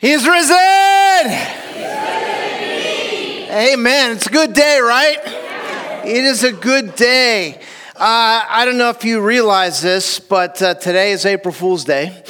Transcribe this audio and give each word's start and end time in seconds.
He's 0.00 0.26
risen. 0.26 0.56
Amen. 3.50 4.12
It's 4.12 4.26
a 4.26 4.30
good 4.30 4.54
day, 4.54 4.80
right? 4.80 5.18
It 6.06 6.24
is 6.24 6.42
a 6.42 6.52
good 6.52 6.94
day. 6.94 7.60
Uh, 7.96 8.42
I 8.48 8.64
don't 8.64 8.78
know 8.78 8.88
if 8.88 9.04
you 9.04 9.20
realize 9.20 9.82
this, 9.82 10.18
but 10.18 10.62
uh, 10.62 10.72
today 10.72 11.12
is 11.12 11.26
April 11.26 11.52
Fool's 11.52 11.84
Day. 11.84 12.22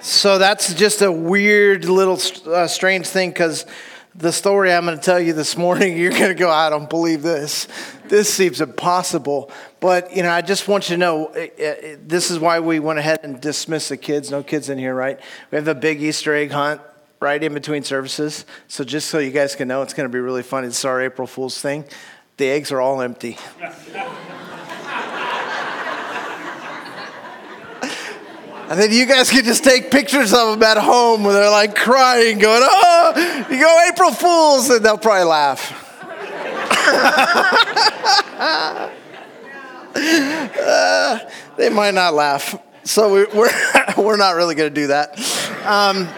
so 0.00 0.38
that's 0.38 0.72
just 0.72 1.02
a 1.02 1.10
weird 1.10 1.86
little 1.86 2.20
uh, 2.48 2.68
strange 2.68 3.08
thing 3.08 3.30
because 3.30 3.66
the 4.14 4.30
story 4.30 4.72
I'm 4.72 4.84
going 4.84 4.96
to 4.96 5.02
tell 5.02 5.18
you 5.18 5.32
this 5.32 5.56
morning, 5.56 5.96
you're 5.98 6.12
going 6.12 6.28
to 6.28 6.34
go, 6.34 6.48
I 6.48 6.70
don't 6.70 6.88
believe 6.88 7.22
this. 7.22 7.66
This 8.08 8.32
seems 8.32 8.60
impossible. 8.60 9.50
But, 9.80 10.14
you 10.14 10.22
know, 10.22 10.30
I 10.30 10.42
just 10.42 10.68
want 10.68 10.88
you 10.88 10.96
to 10.96 10.98
know 10.98 11.26
uh, 11.26 11.40
uh, 11.40 11.96
this 12.02 12.30
is 12.30 12.38
why 12.38 12.60
we 12.60 12.78
went 12.78 12.98
ahead 12.98 13.20
and 13.22 13.40
dismissed 13.40 13.88
the 13.88 13.96
kids. 13.96 14.30
No 14.30 14.42
kids 14.42 14.68
in 14.68 14.78
here, 14.78 14.94
right? 14.94 15.18
We 15.50 15.56
have 15.56 15.68
a 15.68 15.74
big 15.74 16.02
Easter 16.02 16.34
egg 16.34 16.50
hunt 16.50 16.80
right 17.20 17.42
in 17.42 17.54
between 17.54 17.82
services. 17.82 18.44
So 18.68 18.84
just 18.84 19.08
so 19.08 19.18
you 19.18 19.30
guys 19.30 19.54
can 19.54 19.68
know, 19.68 19.82
it's 19.82 19.94
going 19.94 20.08
to 20.08 20.12
be 20.12 20.20
really 20.20 20.42
funny. 20.42 20.68
It's 20.68 20.84
our 20.84 21.00
April 21.02 21.26
Fool's 21.26 21.60
thing. 21.60 21.84
The 22.36 22.48
eggs 22.48 22.70
are 22.72 22.80
all 22.80 23.00
empty. 23.00 23.38
And 28.68 28.80
then 28.80 28.90
you 28.90 29.06
guys 29.06 29.30
can 29.30 29.44
just 29.44 29.62
take 29.62 29.92
pictures 29.92 30.34
of 30.34 30.58
them 30.58 30.62
at 30.64 30.76
home 30.76 31.22
where 31.22 31.34
they're 31.34 31.50
like 31.50 31.76
crying, 31.76 32.40
going, 32.40 32.62
oh, 32.64 33.46
you 33.48 33.60
go 33.60 33.88
April 33.92 34.10
Fools, 34.10 34.68
and 34.70 34.84
they'll 34.84 34.98
probably 34.98 35.22
laugh. 35.22 35.85
Uh, 40.58 41.18
they 41.56 41.68
might 41.70 41.94
not 41.94 42.14
laugh. 42.14 42.54
So 42.84 43.12
we, 43.12 43.24
we're, 43.38 43.50
we're 43.98 44.16
not 44.16 44.36
really 44.36 44.54
going 44.54 44.72
to 44.72 44.80
do 44.80 44.86
that. 44.88 45.18
Um, 45.66 46.08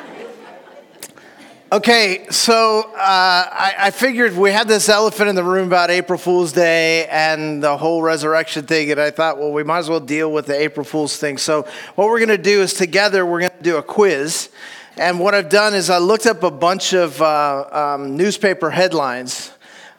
Okay, 1.71 2.25
so 2.31 2.81
uh, 2.81 2.97
I, 2.97 3.75
I, 3.79 3.91
figured 3.91 4.35
we 4.35 4.51
had 4.51 4.69
this 4.69 4.89
elephant 4.89 5.29
in 5.29 5.37
the 5.37 5.45
room 5.45 5.67
about 5.67 5.91
April 5.91 6.19
Fool's 6.19 6.51
Day 6.51 7.07
and 7.09 7.63
the 7.63 7.77
whole 7.77 8.01
resurrection 8.01 8.65
thing, 8.65 8.91
and 8.91 8.99
I 8.99 9.11
thought, 9.11 9.37
well, 9.37 9.53
we 9.53 9.65
might 9.65 9.81
as 9.81 9.91
well 9.91 10.01
deal 10.01 10.33
with 10.33 10.47
the 10.47 10.59
April 10.59 10.83
Fool's 10.83 11.19
thing. 11.19 11.37
So, 11.37 11.69
what 11.95 12.09
we're 12.09 12.21
going 12.21 12.31
to 12.31 12.39
do 12.39 12.63
is 12.63 12.73
together 12.73 13.27
we're 13.27 13.41
going 13.41 13.51
to 13.51 13.63
do 13.63 13.77
a 13.77 13.83
quiz. 13.83 14.49
And 14.97 15.21
what 15.21 15.35
I've 15.35 15.51
done 15.51 15.75
is 15.75 15.91
I 15.91 15.99
looked 15.99 16.25
up 16.25 16.43
a 16.43 16.51
bunch 16.51 16.95
of 16.95 17.21
uh, 17.21 17.97
um, 17.97 18.17
newspaper 18.17 18.71
headlines 18.71 19.53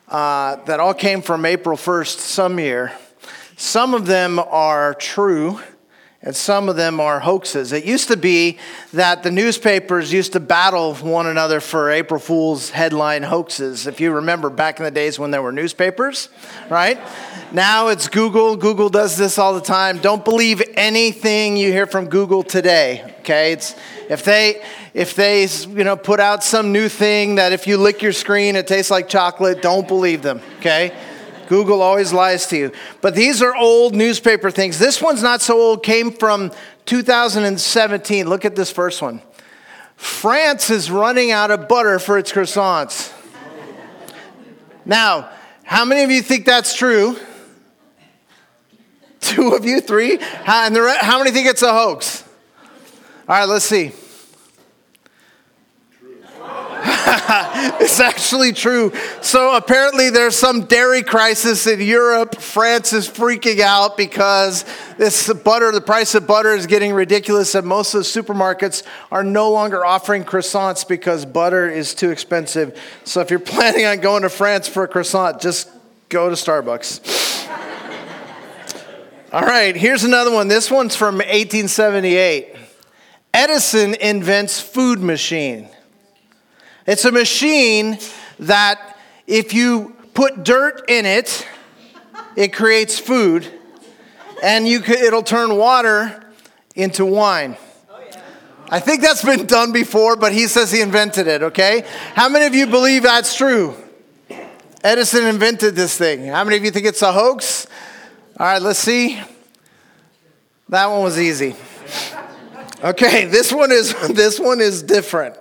uh, 0.09 0.55
that 0.65 0.79
all 0.79 0.93
came 0.93 1.21
from 1.21 1.45
April 1.45 1.77
1st 1.77 2.17
some 2.19 2.59
year. 2.59 2.91
Some 3.57 3.93
of 3.93 4.05
them 4.05 4.39
are 4.39 4.93
true, 4.95 5.59
and 6.21 6.35
some 6.35 6.67
of 6.67 6.75
them 6.75 6.99
are 6.99 7.19
hoaxes. 7.19 7.71
It 7.71 7.85
used 7.85 8.07
to 8.07 8.17
be 8.17 8.57
that 8.93 9.23
the 9.23 9.31
newspapers 9.31 10.11
used 10.11 10.33
to 10.33 10.39
battle 10.39 10.95
one 10.95 11.27
another 11.27 11.59
for 11.59 11.91
April 11.91 12.19
Fool's 12.19 12.71
headline 12.71 13.23
hoaxes. 13.23 13.85
If 13.85 14.01
you 14.01 14.11
remember 14.11 14.49
back 14.49 14.79
in 14.79 14.85
the 14.85 14.91
days 14.91 15.19
when 15.19 15.31
there 15.31 15.41
were 15.41 15.51
newspapers, 15.51 16.29
right? 16.69 16.99
Now 17.51 17.89
it's 17.89 18.07
Google. 18.07 18.55
Google 18.55 18.89
does 18.89 19.15
this 19.15 19.37
all 19.37 19.53
the 19.53 19.61
time. 19.61 19.99
Don't 19.99 20.25
believe 20.25 20.61
anything 20.75 21.55
you 21.55 21.71
hear 21.71 21.85
from 21.85 22.09
Google 22.09 22.43
today, 22.43 23.13
okay? 23.19 23.53
It's 23.53 23.75
if 24.09 24.23
they 24.23 24.61
if 24.93 25.15
they 25.15 25.45
you 25.45 25.83
know 25.83 25.95
put 25.95 26.19
out 26.19 26.43
some 26.43 26.73
new 26.73 26.89
thing 26.89 27.35
that 27.35 27.53
if 27.53 27.67
you 27.67 27.77
lick 27.77 28.01
your 28.01 28.11
screen 28.11 28.55
it 28.55 28.67
tastes 28.67 28.91
like 28.91 29.07
chocolate, 29.07 29.61
don't 29.61 29.87
believe 29.87 30.21
them, 30.21 30.41
okay? 30.57 30.93
Google 31.47 31.81
always 31.81 32.13
lies 32.13 32.45
to 32.47 32.57
you. 32.57 32.71
But 33.01 33.15
these 33.15 33.41
are 33.41 33.55
old 33.55 33.95
newspaper 33.95 34.51
things. 34.51 34.77
This 34.77 35.01
one's 35.01 35.23
not 35.23 35.41
so 35.41 35.59
old, 35.59 35.81
came 35.81 36.11
from 36.11 36.51
2017. 36.85 38.29
Look 38.29 38.45
at 38.45 38.55
this 38.55 38.71
first 38.71 39.01
one. 39.01 39.21
France 39.95 40.69
is 40.69 40.91
running 40.91 41.31
out 41.31 41.49
of 41.49 41.67
butter 41.67 41.97
for 41.97 42.17
its 42.19 42.31
croissants. 42.31 43.11
Now, 44.85 45.29
how 45.63 45.85
many 45.85 46.03
of 46.03 46.11
you 46.11 46.21
think 46.21 46.45
that's 46.45 46.75
true? 46.75 47.17
Two 49.19 49.49
of 49.49 49.65
you, 49.65 49.81
three? 49.81 50.17
How, 50.17 50.65
and 50.65 50.75
the, 50.75 50.97
how 50.99 51.17
many 51.17 51.31
think 51.31 51.47
it's 51.47 51.61
a 51.61 51.73
hoax? 51.73 52.23
All 53.27 53.35
right, 53.35 53.45
let's 53.45 53.65
see. 53.65 53.91
it's 57.79 57.99
actually 57.99 58.53
true. 58.53 58.93
So 59.21 59.55
apparently, 59.55 60.11
there's 60.11 60.37
some 60.37 60.65
dairy 60.65 61.01
crisis 61.01 61.65
in 61.65 61.81
Europe. 61.81 62.35
France 62.35 62.93
is 62.93 63.09
freaking 63.09 63.61
out 63.61 63.97
because 63.97 64.63
this 64.97 65.33
butter, 65.33 65.71
the 65.71 65.81
price 65.81 66.13
of 66.13 66.27
butter 66.27 66.53
is 66.53 66.67
getting 66.67 66.93
ridiculous, 66.93 67.55
and 67.55 67.65
most 67.65 67.95
of 67.95 67.99
the 67.99 68.03
supermarkets 68.03 68.83
are 69.11 69.23
no 69.23 69.49
longer 69.49 69.83
offering 69.83 70.23
croissants 70.23 70.87
because 70.87 71.25
butter 71.25 71.67
is 71.67 71.95
too 71.95 72.11
expensive. 72.11 72.79
So 73.05 73.21
if 73.21 73.31
you're 73.31 73.39
planning 73.39 73.85
on 73.85 74.01
going 74.01 74.21
to 74.21 74.29
France 74.29 74.67
for 74.67 74.83
a 74.83 74.87
croissant, 74.87 75.41
just 75.41 75.67
go 76.09 76.29
to 76.29 76.35
Starbucks. 76.35 77.47
All 79.33 79.41
right, 79.41 79.75
here's 79.75 80.03
another 80.03 80.31
one. 80.31 80.47
This 80.47 80.69
one's 80.69 80.95
from 80.95 81.15
1878. 81.15 82.55
Edison 83.33 83.95
invents 83.95 84.59
food 84.59 84.99
machine. 84.99 85.69
It's 86.89 87.05
a 87.05 87.11
machine 87.11 87.99
that 88.39 88.97
if 89.27 89.53
you 89.53 89.95
put 90.15 90.43
dirt 90.43 90.89
in 90.89 91.05
it, 91.05 91.47
it 92.35 92.51
creates 92.51 92.97
food, 92.97 93.47
and 94.41 94.67
you 94.67 94.79
could, 94.79 94.97
it'll 94.97 95.21
turn 95.21 95.55
water 95.55 96.25
into 96.75 97.05
wine. 97.05 97.57
I 98.71 98.79
think 98.79 99.03
that's 99.03 99.23
been 99.23 99.45
done 99.45 99.71
before, 99.71 100.15
but 100.15 100.31
he 100.31 100.47
says 100.47 100.71
he 100.71 100.81
invented 100.81 101.27
it, 101.27 101.43
okay? 101.43 101.85
How 102.15 102.27
many 102.27 102.47
of 102.47 102.55
you 102.55 102.65
believe 102.65 103.03
that's 103.03 103.35
true? 103.35 103.75
Edison 104.83 105.27
invented 105.27 105.75
this 105.75 105.95
thing. 105.95 106.25
How 106.25 106.43
many 106.43 106.57
of 106.57 106.65
you 106.65 106.71
think 106.71 106.87
it's 106.87 107.03
a 107.03 107.11
hoax? 107.11 107.67
All 108.39 108.47
right, 108.47 108.61
let's 108.63 108.79
see. 108.79 109.21
That 110.69 110.87
one 110.87 111.03
was 111.03 111.19
easy. 111.19 111.55
Okay, 112.83 113.25
this 113.25 113.53
one 113.53 113.71
is 113.71 113.93
this 114.09 114.39
one 114.39 114.59
is 114.59 114.81
different. 114.81 115.37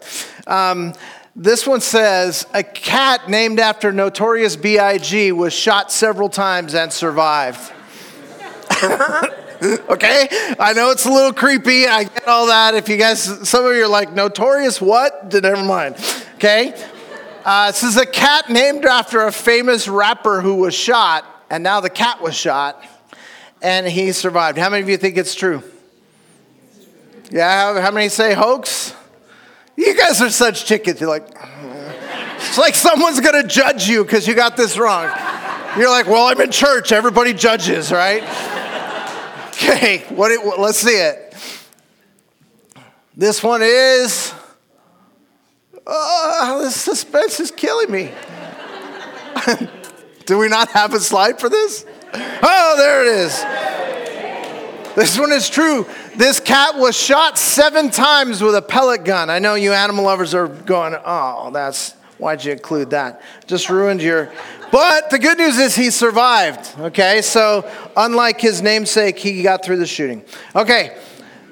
Um, 0.47 0.93
this 1.39 1.69
one 1.69 1.81
says 1.81 2.47
a 2.53 2.65
cat 2.65 3.31
named 3.31 3.61
after 3.61 3.93
Notorious 3.93 4.57
B.I.G. 4.57 5.31
was 5.31 5.53
shot 5.53 5.93
several 5.93 6.29
times 6.29 6.75
and 6.75 6.93
survived. 6.93 7.61
okay? 9.89 10.29
I 10.59 10.73
know 10.75 10.91
it's 10.91 11.07
a 11.07 11.13
little 11.13 11.33
creepy. 11.33 11.87
I 11.87 12.05
get 12.05 12.27
all 12.27 12.49
that. 12.49 12.75
If 12.75 12.89
you 12.89 12.97
guys, 12.97 13.23
some 13.49 13.65
of 13.65 13.73
you 13.73 13.85
are 13.85 13.89
like, 13.89 14.13
Notorious 14.13 14.81
what? 14.81 15.33
Never 15.43 15.63
mind. 15.63 15.95
Okay? 16.35 16.75
Uh, 17.45 17.71
this 17.71 17.85
is 17.85 17.97
a 17.97 18.05
cat 18.05 18.51
named 18.51 18.85
after 18.85 19.25
a 19.25 19.31
famous 19.31 19.87
rapper 19.87 20.41
who 20.41 20.57
was 20.57 20.75
shot, 20.75 21.25
and 21.51 21.63
now 21.63 21.79
the 21.79 21.89
cat 21.89 22.21
was 22.21 22.35
shot, 22.35 22.85
and 23.63 23.87
he 23.87 24.11
survived. 24.11 24.59
How 24.59 24.71
many 24.71 24.83
of 24.83 24.89
you 24.89 24.97
think 24.97 25.17
it's 25.17 25.37
true? 25.37 25.63
Yeah, 27.31 27.81
how 27.81 27.93
many 27.93 28.09
say 28.09 28.35
hoax? 28.35 28.93
You 29.79 29.95
guys 29.95 30.21
are 30.21 30.29
such 30.29 30.65
chickens. 30.65 31.01
You're 31.01 31.09
like, 31.09 31.29
it's 32.39 32.59
like 32.59 32.75
someone's 32.75 33.21
gonna 33.21 33.47
judge 33.47 33.89
you 33.89 34.03
because 34.03 34.27
you 34.27 34.35
got 34.35 34.57
this 34.57 34.77
wrong. 34.77 35.05
You're 35.79 35.89
like, 35.89 36.09
well, 36.09 36.27
I'm 36.27 36.41
in 36.41 36.51
church. 36.51 36.91
Everybody 36.91 37.33
judges, 37.33 37.93
right? 37.93 38.25
Okay, 39.51 39.99
what? 40.09 40.33
It, 40.33 40.45
let's 40.59 40.79
see 40.79 40.91
it. 40.91 41.33
This 43.17 43.41
one 43.41 43.61
is. 43.63 44.35
Oh, 45.87 46.61
this 46.61 46.75
suspense 46.75 47.39
is 47.39 47.53
killing 47.53 47.93
me. 47.93 48.11
Do 50.27 50.39
we 50.39 50.49
not 50.49 50.71
have 50.71 50.93
a 50.93 50.99
slide 50.99 51.39
for 51.39 51.49
this? 51.49 51.87
Oh, 52.13 52.75
there 52.77 53.07
it 53.07 53.27
is. 53.27 53.45
This 54.99 55.17
one 55.17 55.31
is 55.31 55.49
true. 55.49 55.87
This 56.17 56.41
cat 56.41 56.75
was 56.75 56.97
shot 56.97 57.39
seven 57.39 57.89
times 57.91 58.43
with 58.43 58.57
a 58.57 58.63
pellet 58.63 59.05
gun. 59.05 59.31
I 59.31 59.39
know 59.39 59.55
you 59.55 59.73
animal 59.73 60.05
lovers 60.05 60.35
are 60.35 60.49
going, 60.49 60.97
oh, 61.05 61.53
that's 61.53 61.93
why'd 62.19 62.45
you 62.45 62.51
include 62.51 62.91
that? 62.91 63.23
Just 63.47 63.71
ruined 63.71 64.03
your. 64.03 64.33
But 64.73 65.11
the 65.11 65.21
good 65.21 65.39
news 65.39 65.57
is 65.57 65.77
he 65.77 65.93
survived. 65.93 66.77
Okay, 66.81 67.23
so 67.23 67.65
unlike 67.97 68.41
his 68.41 68.61
namesake, 68.61 69.21
he 69.21 69.41
got 69.45 69.65
through 69.65 69.77
the 69.77 69.87
shooting. 69.87 70.25
Okay, 70.57 70.99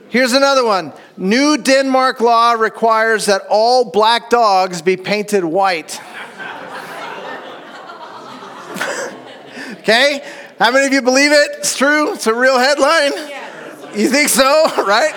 here's 0.09 0.33
another 0.33 0.65
one. 0.65 0.93
New 1.17 1.57
Denmark 1.57 2.21
law 2.21 2.55
requires 2.55 3.27
that 3.27 3.43
all 3.49 3.93
black 3.93 4.29
dogs 4.29 4.83
be 4.83 4.97
painted 4.97 5.45
white. 5.45 6.01
okay, 9.79 10.29
how 10.59 10.73
many 10.73 10.87
of 10.87 10.93
you 10.93 11.03
believe 11.03 11.31
it? 11.31 11.51
It's 11.59 11.77
true. 11.77 12.15
It's 12.15 12.27
a 12.27 12.35
real 12.35 12.59
headline. 12.59 13.36
You 13.97 14.11
think 14.11 14.29
so, 14.29 14.45
right? 14.85 15.15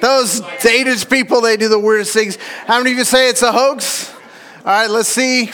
Those 0.00 0.40
Danish 0.60 1.08
people, 1.08 1.40
they 1.40 1.56
do 1.56 1.68
the 1.68 1.78
weirdest 1.78 2.12
things. 2.12 2.36
How 2.66 2.78
many 2.78 2.92
of 2.92 2.98
you 2.98 3.04
say 3.04 3.28
it's 3.28 3.42
a 3.42 3.52
hoax? 3.52 4.12
All 4.58 4.64
right, 4.64 4.90
let's 4.90 5.08
see. 5.08 5.50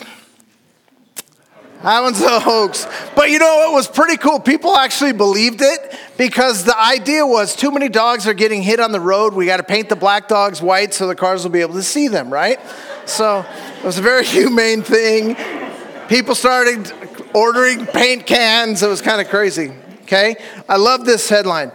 That 1.82 2.00
one's 2.00 2.22
a 2.22 2.40
hoax. 2.40 2.86
But 3.14 3.28
you 3.28 3.38
know, 3.38 3.68
it 3.70 3.74
was 3.74 3.86
pretty 3.86 4.16
cool. 4.16 4.40
People 4.40 4.74
actually 4.76 5.12
believed 5.12 5.60
it 5.60 5.94
because 6.16 6.64
the 6.64 6.78
idea 6.78 7.26
was 7.26 7.54
too 7.54 7.70
many 7.70 7.90
dogs 7.90 8.26
are 8.26 8.32
getting 8.32 8.62
hit 8.62 8.80
on 8.80 8.92
the 8.92 9.00
road. 9.00 9.34
We 9.34 9.44
got 9.44 9.58
to 9.58 9.62
paint 9.62 9.90
the 9.90 9.96
black 9.96 10.26
dogs 10.26 10.62
white 10.62 10.94
so 10.94 11.06
the 11.06 11.14
cars 11.14 11.44
will 11.44 11.50
be 11.50 11.60
able 11.60 11.74
to 11.74 11.82
see 11.82 12.08
them, 12.08 12.32
right? 12.32 12.58
So 13.04 13.44
it 13.78 13.84
was 13.84 13.98
a 13.98 14.02
very 14.02 14.24
humane 14.24 14.82
thing. 14.82 15.36
People 16.08 16.34
started 16.34 16.90
ordering 17.34 17.84
paint 17.84 18.26
cans. 18.26 18.82
It 18.82 18.88
was 18.88 19.02
kind 19.02 19.20
of 19.20 19.28
crazy. 19.28 19.74
Okay? 20.04 20.36
I 20.66 20.76
love 20.76 21.04
this 21.04 21.28
headline 21.28 21.70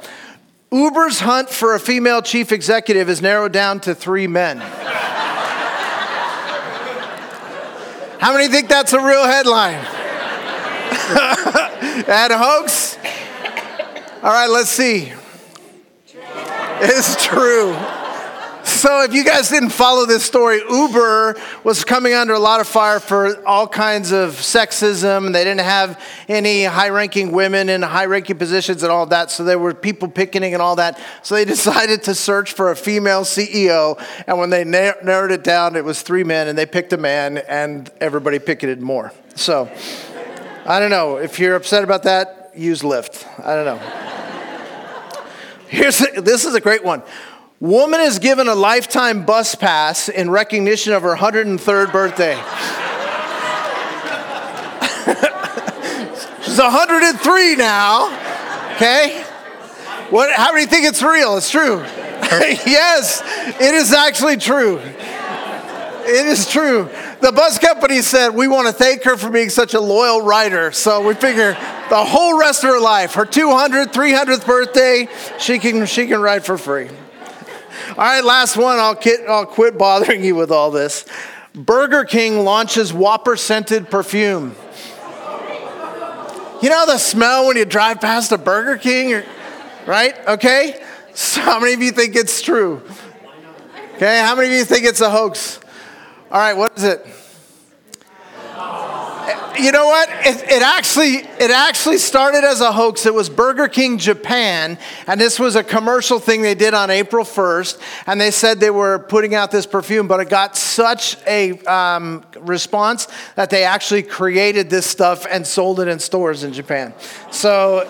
Uber's 0.71 1.19
hunt 1.19 1.49
for 1.49 1.73
a 1.73 1.79
female 1.79 2.21
chief 2.21 2.51
executive 2.51 3.09
is 3.09 3.21
narrowed 3.21 3.51
down 3.51 3.79
to 3.81 3.95
three 3.95 4.27
men. 4.27 4.59
How 8.19 8.33
many 8.33 8.47
think 8.49 8.69
that's 8.69 8.93
a 8.93 8.99
real 8.99 9.25
headline? 9.25 9.81
that 12.05 12.29
a 12.31 12.37
hoax? 12.37 12.97
All 14.21 14.31
right, 14.31 14.49
let's 14.49 14.69
see. 14.69 15.11
It's 16.81 17.25
true. 17.25 17.75
So, 18.79 19.03
if 19.03 19.13
you 19.13 19.25
guys 19.25 19.49
didn't 19.49 19.71
follow 19.71 20.05
this 20.05 20.23
story, 20.23 20.61
Uber 20.69 21.35
was 21.65 21.83
coming 21.83 22.13
under 22.13 22.33
a 22.33 22.39
lot 22.39 22.61
of 22.61 22.67
fire 22.69 23.01
for 23.01 23.45
all 23.45 23.67
kinds 23.67 24.13
of 24.13 24.35
sexism. 24.35 25.33
They 25.33 25.43
didn't 25.43 25.65
have 25.65 26.01
any 26.29 26.63
high 26.63 26.87
ranking 26.87 27.33
women 27.33 27.67
in 27.67 27.81
high 27.81 28.05
ranking 28.05 28.37
positions 28.37 28.81
and 28.81 28.89
all 28.89 29.05
that. 29.07 29.31
So, 29.31 29.43
there 29.43 29.59
were 29.59 29.73
people 29.73 30.07
picketing 30.07 30.53
and 30.53 30.63
all 30.63 30.77
that. 30.77 30.97
So, 31.23 31.35
they 31.35 31.43
decided 31.55 32.03
to 32.03 32.15
search 32.15 32.53
for 32.53 32.71
a 32.71 32.75
female 32.75 33.23
CEO. 33.23 34.01
And 34.25 34.39
when 34.39 34.49
they 34.49 34.63
narrowed 34.63 35.31
it 35.31 35.43
down, 35.43 35.75
it 35.75 35.83
was 35.83 36.01
three 36.01 36.23
men, 36.23 36.47
and 36.47 36.57
they 36.57 36.65
picked 36.65 36.93
a 36.93 36.97
man, 36.97 37.39
and 37.39 37.91
everybody 37.99 38.39
picketed 38.39 38.79
more. 38.79 39.11
So, 39.35 39.69
I 40.65 40.79
don't 40.79 40.89
know. 40.89 41.17
If 41.17 41.37
you're 41.37 41.55
upset 41.55 41.83
about 41.83 42.03
that, 42.03 42.53
use 42.55 42.81
Lyft. 42.81 43.27
I 43.45 43.55
don't 43.55 43.65
know. 43.65 44.05
Here's 45.67 45.99
this 45.99 46.45
is 46.45 46.55
a 46.55 46.61
great 46.61 46.85
one. 46.85 47.03
Woman 47.59 47.99
is 47.99 48.19
given 48.19 48.47
a 48.47 48.55
lifetime 48.55 49.25
bus 49.25 49.53
pass 49.53 50.07
in 50.07 50.29
recognition 50.29 50.93
of 50.93 51.01
her 51.01 51.13
103rd 51.13 51.91
birthday. 51.91 52.35
She's 56.41 56.57
103 56.57 57.55
now. 57.57 58.05
Okay? 58.75 59.25
What, 60.09 60.31
how 60.31 60.53
do 60.53 60.61
you 60.61 60.67
think 60.67 60.85
it's 60.85 61.03
real? 61.03 61.35
It's 61.35 61.49
true. 61.49 61.79
yes, 62.65 63.21
it 63.59 63.75
is 63.75 63.91
actually 63.91 64.37
true. 64.37 64.77
It 64.77 66.27
is 66.27 66.49
true. 66.49 66.89
The 67.19 67.33
bus 67.33 67.59
company 67.59 68.01
said, 68.01 68.29
We 68.29 68.47
want 68.47 68.67
to 68.67 68.73
thank 68.73 69.03
her 69.03 69.17
for 69.17 69.29
being 69.29 69.49
such 69.49 69.73
a 69.73 69.81
loyal 69.81 70.21
rider. 70.21 70.71
So 70.71 71.05
we 71.05 71.13
figure 71.13 71.51
the 71.89 72.05
whole 72.05 72.39
rest 72.39 72.63
of 72.63 72.69
her 72.69 72.79
life, 72.79 73.15
her 73.15 73.25
200th, 73.25 73.87
300th 73.87 74.45
birthday, 74.45 75.09
she 75.37 75.59
can, 75.59 75.85
she 75.85 76.07
can 76.07 76.21
ride 76.21 76.45
for 76.45 76.57
free. 76.57 76.89
All 77.89 77.95
right, 77.97 78.23
last 78.23 78.57
one. 78.57 78.79
I'll 78.79 78.95
quit, 78.95 79.21
I'll 79.27 79.45
quit 79.45 79.77
bothering 79.77 80.23
you 80.23 80.35
with 80.35 80.51
all 80.51 80.71
this. 80.71 81.05
Burger 81.55 82.03
King 82.03 82.43
launches 82.43 82.93
Whopper 82.93 83.35
scented 83.35 83.89
perfume. 83.89 84.55
You 86.61 86.69
know 86.69 86.85
the 86.85 86.97
smell 86.97 87.47
when 87.47 87.57
you 87.57 87.65
drive 87.65 88.01
past 88.01 88.31
a 88.31 88.37
Burger 88.37 88.77
King, 88.77 89.23
right? 89.85 90.13
Okay? 90.27 90.83
So, 91.13 91.41
how 91.41 91.59
many 91.59 91.73
of 91.73 91.81
you 91.81 91.91
think 91.91 92.15
it's 92.15 92.41
true? 92.41 92.81
Okay, 93.95 94.19
how 94.19 94.35
many 94.35 94.47
of 94.47 94.53
you 94.53 94.65
think 94.65 94.85
it's 94.85 95.01
a 95.01 95.09
hoax? 95.09 95.59
All 96.31 96.39
right, 96.39 96.53
what 96.53 96.77
is 96.77 96.83
it? 96.83 97.05
You 99.59 99.71
know 99.71 99.87
what? 99.87 100.09
It, 100.09 100.43
it, 100.43 100.61
actually 100.61 101.15
it 101.15 101.51
actually 101.51 101.97
started 101.97 102.43
as 102.43 102.61
a 102.61 102.71
hoax. 102.71 103.05
It 103.05 103.13
was 103.13 103.29
Burger 103.29 103.67
King 103.67 103.97
Japan, 103.97 104.77
and 105.07 105.19
this 105.19 105.39
was 105.39 105.55
a 105.55 105.63
commercial 105.63 106.19
thing 106.19 106.41
they 106.41 106.55
did 106.55 106.73
on 106.73 106.89
April 106.89 107.25
1st. 107.25 107.81
And 108.07 108.19
they 108.19 108.31
said 108.31 108.59
they 108.59 108.69
were 108.69 108.99
putting 108.99 109.35
out 109.35 109.51
this 109.51 109.65
perfume, 109.65 110.07
but 110.07 110.19
it 110.19 110.29
got 110.29 110.55
such 110.55 111.17
a 111.27 111.59
um, 111.65 112.23
response 112.39 113.07
that 113.35 113.49
they 113.49 113.63
actually 113.63 114.03
created 114.03 114.69
this 114.69 114.85
stuff 114.85 115.25
and 115.29 115.45
sold 115.45 115.79
it 115.79 115.87
in 115.87 115.99
stores 115.99 116.43
in 116.43 116.53
Japan. 116.53 116.93
So 117.31 117.89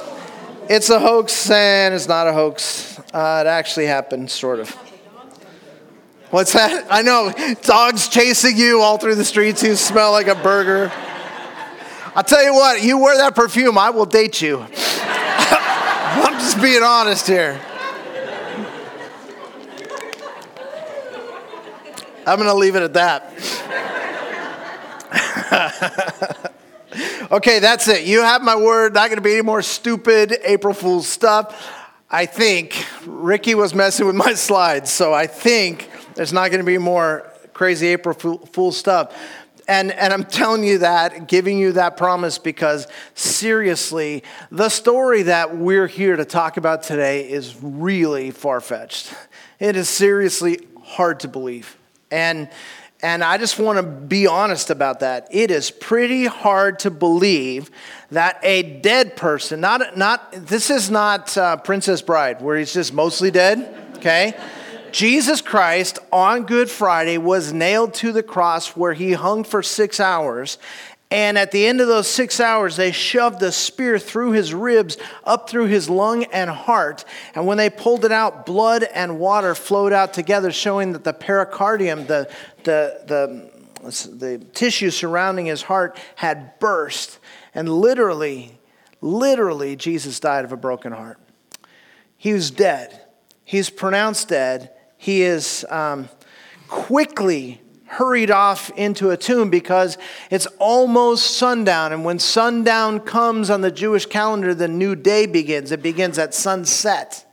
it's 0.70 0.90
a 0.90 1.00
hoax, 1.00 1.50
and 1.50 1.94
it's 1.94 2.08
not 2.08 2.28
a 2.28 2.34
hoax. 2.34 3.00
Uh, 3.14 3.44
it 3.46 3.48
actually 3.48 3.86
happened, 3.86 4.30
sort 4.32 4.60
of. 4.60 4.70
What's 6.32 6.54
that? 6.54 6.86
I 6.92 7.02
know 7.02 7.34
dogs 7.64 8.08
chasing 8.08 8.56
you 8.56 8.82
all 8.82 8.98
through 9.00 9.16
the 9.16 9.26
streets. 9.26 9.64
You 9.64 9.76
smell 9.76 10.12
like 10.12 10.28
a 10.28 10.36
burger. 10.36 10.92
I'll 12.16 12.24
tell 12.24 12.44
you 12.44 12.54
what, 12.54 12.82
you 12.82 12.98
wear 12.98 13.18
that 13.18 13.36
perfume, 13.36 13.78
I 13.78 13.92
will 13.92 14.06
date 14.06 14.42
you. 14.42 14.60
I'm 15.02 16.34
just 16.40 16.62
being 16.62 16.82
honest 16.82 17.28
here. 17.28 17.60
I'm 22.26 22.38
going 22.38 22.50
to 22.50 22.54
leave 22.54 22.76
it 22.76 22.84
at 22.84 22.94
that. 22.94 23.34
okay, 27.32 27.60
that's 27.60 27.88
it. 27.88 28.06
You 28.06 28.22
have 28.22 28.42
my 28.42 28.56
word. 28.56 28.94
Not 28.94 29.10
going 29.10 29.18
to 29.18 29.24
be 29.24 29.34
any 29.34 29.42
more 29.42 29.62
stupid 29.62 30.38
April 30.44 30.74
Fool's 30.74 31.08
stuff. 31.08 31.76
I 32.10 32.26
think 32.26 32.86
Ricky 33.06 33.56
was 33.56 33.74
messing 33.76 34.08
with 34.08 34.16
my 34.16 34.34
slides, 34.34 34.92
so 34.92 35.14
I 35.14 35.28
think 35.28 35.90
there's 36.16 36.34
not 36.34 36.50
going 36.50 36.60
to 36.60 36.66
be 36.66 36.78
more 36.78 37.32
crazy 37.54 37.88
April 37.88 38.16
Fool 38.16 38.72
stuff. 38.72 39.16
And, 39.70 39.92
and 39.92 40.12
I'm 40.12 40.24
telling 40.24 40.64
you 40.64 40.80
that, 40.80 41.28
giving 41.28 41.60
you 41.60 41.74
that 41.74 41.96
promise 41.96 42.40
because 42.40 42.88
seriously, 43.14 44.24
the 44.50 44.68
story 44.68 45.22
that 45.22 45.58
we're 45.58 45.86
here 45.86 46.16
to 46.16 46.26
talk 46.26 46.58
about 46.58 46.82
today 46.82 47.30
is 47.30 47.56
really 47.62 48.32
far 48.32 48.62
fetched. 48.62 49.14
It 49.60 49.76
is 49.76 49.88
seriously 49.88 50.66
hard 50.82 51.20
to 51.20 51.28
believe. 51.28 51.78
And, 52.10 52.50
and 53.04 53.24
I 53.24 53.38
just 53.38 53.60
want 53.60 53.78
to 53.78 53.84
be 53.84 54.26
honest 54.26 54.72
about 54.72 55.02
that. 55.02 55.28
It 55.30 55.52
is 55.52 55.70
pretty 55.70 56.26
hard 56.26 56.80
to 56.80 56.90
believe 56.90 57.70
that 58.10 58.40
a 58.42 58.64
dead 58.64 59.16
person, 59.16 59.62
not, 59.62 59.96
not 59.96 60.32
this 60.32 60.72
is 60.72 60.90
not 60.90 61.38
uh, 61.38 61.58
Princess 61.58 62.02
Bride, 62.02 62.42
where 62.42 62.58
he's 62.58 62.74
just 62.74 62.92
mostly 62.92 63.30
dead, 63.30 63.94
okay? 63.98 64.34
Jesus 64.92 65.42
Christ 65.42 66.00
on 66.12 66.46
Good 66.46 66.70
Friday 66.70 67.18
was 67.18 67.54
nailed 67.54 67.94
to 67.96 68.12
the 68.12 68.24
cross 68.24 68.76
where 68.76 68.94
he 68.94 69.14
hung 69.14 69.44
for 69.44 69.64
six 69.64 70.00
hours. 70.00 70.58
And 71.12 71.40
at 71.40 71.52
the 71.52 71.66
end 71.66 71.82
of 71.82 71.88
those 71.88 72.08
six 72.08 72.40
hours, 72.40 72.76
they 72.76 72.92
shoved 72.92 73.40
the 73.40 73.52
spear 73.52 73.98
through 73.98 74.32
his 74.32 74.54
ribs, 74.54 74.98
up 75.24 75.50
through 75.50 75.66
his 75.66 75.90
lung 75.90 76.26
and 76.26 76.50
heart. 76.50 77.04
And 77.34 77.48
when 77.48 77.58
they 77.58 77.72
pulled 77.72 78.06
it 78.06 78.12
out, 78.12 78.46
blood 78.46 78.84
and 78.84 79.20
water 79.20 79.56
flowed 79.56 79.92
out 79.92 80.14
together, 80.14 80.52
showing 80.52 80.94
that 80.94 81.04
the 81.04 81.14
pericardium, 81.14 82.06
the, 82.06 82.30
the, 82.64 83.02
the, 83.08 84.10
the 84.16 84.46
tissue 84.54 84.92
surrounding 84.92 85.48
his 85.48 85.64
heart, 85.64 85.98
had 86.16 86.60
burst. 86.60 87.18
And 87.56 87.68
literally, 87.70 88.60
literally, 89.02 89.76
Jesus 89.76 90.20
died 90.20 90.46
of 90.46 90.52
a 90.52 90.58
broken 90.58 90.92
heart. 90.92 91.20
He 92.18 92.34
was 92.34 92.52
dead. 92.52 93.02
He's 93.44 93.72
pronounced 93.72 94.30
dead 94.30 94.70
he 95.02 95.24
is 95.24 95.66
um, 95.70 96.10
quickly 96.68 97.62
hurried 97.86 98.30
off 98.30 98.70
into 98.72 99.12
a 99.12 99.18
tomb 99.18 99.50
because 99.50 99.98
it's 100.30 100.46
almost 100.60 101.38
sundown. 101.38 101.94
And 101.94 102.04
when 102.04 102.20
sundown 102.20 103.00
comes 103.00 103.50
on 103.50 103.62
the 103.62 103.72
Jewish 103.72 104.06
calendar, 104.06 104.54
the 104.54 104.68
new 104.68 104.96
day 104.96 105.26
begins. 105.26 105.72
It 105.72 105.82
begins 105.82 106.20
at 106.20 106.34
sunset, 106.34 107.26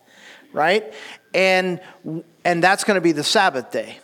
right? 0.52 0.94
And, 1.34 1.80
and 2.44 2.62
that's 2.62 2.84
going 2.84 2.94
to 2.94 3.00
be 3.00 3.12
the 3.12 3.24
Sabbath 3.24 3.72
day 3.72 3.98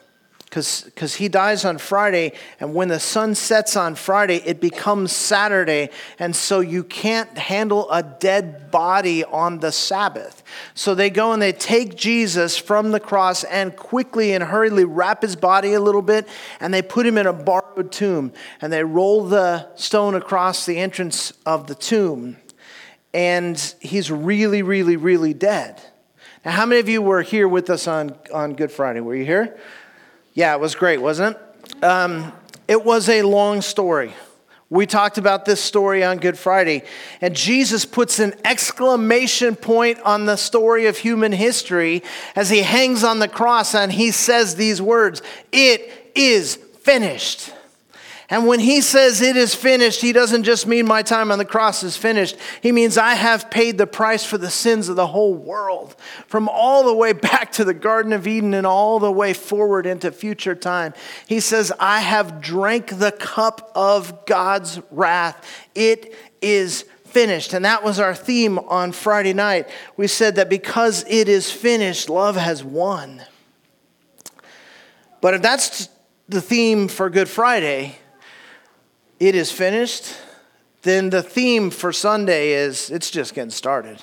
because 0.53 1.15
he 1.15 1.29
dies 1.29 1.65
on 1.65 1.79
Friday, 1.79 2.33
and 2.61 2.75
when 2.75 2.89
the 2.89 3.01
sun 3.01 3.35
sets 3.35 3.75
on 3.75 3.95
Friday, 3.95 4.37
it 4.45 4.61
becomes 4.61 5.11
Saturday, 5.11 5.89
and 6.19 6.37
so 6.37 6.61
you 6.61 6.85
can't 6.85 7.39
handle 7.39 7.91
a 7.91 8.03
dead 8.03 8.71
body 8.71 9.25
on 9.25 9.61
the 9.61 9.73
Sabbath. 9.73 10.43
So 10.75 10.95
they 10.95 11.09
go 11.09 11.33
and 11.33 11.41
they 11.41 11.53
take 11.53 11.97
Jesus 11.97 12.59
from 12.59 12.91
the 12.91 13.01
cross 13.01 13.45
and 13.45 13.75
quickly 13.75 14.35
and 14.35 14.45
hurriedly 14.45 14.85
wrap 14.85 15.23
his 15.23 15.37
body 15.37 15.73
a 15.73 15.81
little 15.81 16.03
bit, 16.03 16.29
and 16.61 16.75
they 16.75 16.83
put 16.83 17.07
him 17.07 17.17
in 17.17 17.27
a 17.27 17.33
borrowed 17.33 17.91
tomb, 17.91 18.31
and 18.61 18.71
they 18.71 18.85
roll 18.85 19.25
the 19.25 19.75
stone 19.75 20.15
across 20.15 20.67
the 20.67 20.77
entrance 20.77 21.33
of 21.47 21.67
the 21.67 21.75
tomb, 21.75 22.37
and 23.15 23.75
he's 23.81 24.11
really, 24.11 24.61
really, 24.63 24.99
really 24.99 25.33
dead. 25.33 25.81
Now, 26.45 26.51
how 26.51 26.67
many 26.67 26.81
of 26.81 26.91
you 26.91 27.01
were 27.01 27.23
here 27.23 27.49
with 27.49 27.71
us 27.71 27.89
on, 27.89 28.19
on 28.35 28.53
Good 28.53 28.71
Friday? 28.71 29.01
Were 29.01 29.15
you 29.15 29.25
here? 29.25 29.57
Yeah, 30.35 30.55
it 30.55 30.61
was 30.61 30.75
great, 30.75 30.99
wasn't 31.01 31.37
it? 31.37 31.85
Um, 31.85 32.33
it 32.67 32.85
was 32.85 33.09
a 33.09 33.23
long 33.23 33.61
story. 33.61 34.15
We 34.71 34.87
talked 34.87 35.19
about 35.19 35.45
this 35.45 35.61
story 35.61 36.03
on 36.03 36.17
Good 36.17 36.39
Friday, 36.39 36.85
and 37.21 37.37
Jesus 37.37 37.85
puts 37.85 38.19
an 38.19 38.33
exclamation 38.43 39.55
point 39.55 40.01
on 40.01 40.25
the 40.25 40.37
story 40.37 40.87
of 40.87 40.97
human 40.97 41.33
history 41.33 42.03
as 42.35 42.49
he 42.49 42.63
hangs 42.63 43.05
on 43.05 43.19
the 43.19 43.29
cross 43.29 43.75
and 43.75 43.93
he 43.93 44.11
says 44.11 44.57
these 44.57 44.81
words 44.81 45.21
It 45.53 46.13
is 46.15 46.57
finished. 46.57 47.53
And 48.33 48.47
when 48.47 48.61
he 48.61 48.81
says 48.81 49.21
it 49.21 49.37
is 49.37 49.55
finished, 49.55 50.01
he 50.01 50.15
doesn't 50.15 50.45
just 50.45 50.67
mean 50.67 50.87
my 50.87 51.03
time 51.03 51.31
on 51.31 51.37
the 51.37 51.45
cross 51.45 51.83
is 51.83 51.99
finished. 51.99 52.35
He 52.63 52.73
means 52.73 52.97
I 52.97 53.13
have 53.13 53.51
paid 53.51 53.77
the 53.77 53.87
price 53.87 54.25
for 54.25 54.39
the 54.39 54.49
sins 54.49 54.89
of 54.89 54.97
the 54.97 55.09
whole 55.09 55.35
world, 55.35 55.95
from 56.29 56.49
all 56.49 56.83
the 56.83 56.95
way 56.95 57.13
back 57.13 57.53
to 57.53 57.65
the 57.65 57.75
Garden 57.75 58.15
of 58.15 58.27
Eden 58.27 58.55
and 58.55 58.67
all 58.67 58.99
the 58.99 59.13
way 59.13 59.35
forward 59.35 59.85
into 59.85 60.11
future 60.11 60.55
time. 60.55 60.95
He 61.27 61.41
says, 61.41 61.75
I 61.79 62.01
have 62.01 62.41
drank 62.41 62.99
the 62.99 63.13
cup 63.13 63.71
of 63.75 64.25
God's 64.25 64.81
wrath. 64.91 65.47
It 65.75 66.17
is 66.41 66.87
finished. 67.05 67.53
And 67.53 67.67
that 67.67 67.85
was 67.85 68.01
our 68.01 68.15
theme 68.15 68.59
on 68.61 68.93
Friday 68.93 69.35
night. 69.35 69.69
We 69.99 70.07
said 70.07 70.37
that 70.37 70.49
because 70.49 71.05
it 71.07 71.29
is 71.29 71.51
finished, 71.51 72.09
love 72.09 72.37
has 72.37 72.65
won. 72.65 73.25
But 75.21 75.35
if 75.35 75.43
that's 75.43 75.91
the 76.31 76.41
theme 76.41 76.89
for 76.89 77.11
Good 77.11 77.29
Friday, 77.29 77.99
it 79.23 79.37
is 79.37 79.53
finished, 79.53 80.17
then 80.83 81.11
the 81.11 81.23
theme 81.23 81.71
for 81.71 81.93
Sunday 81.93 82.55
is 82.55 82.91
it's 82.91 83.09
just 83.09 83.35
getting 83.35 83.51
started. 83.51 84.03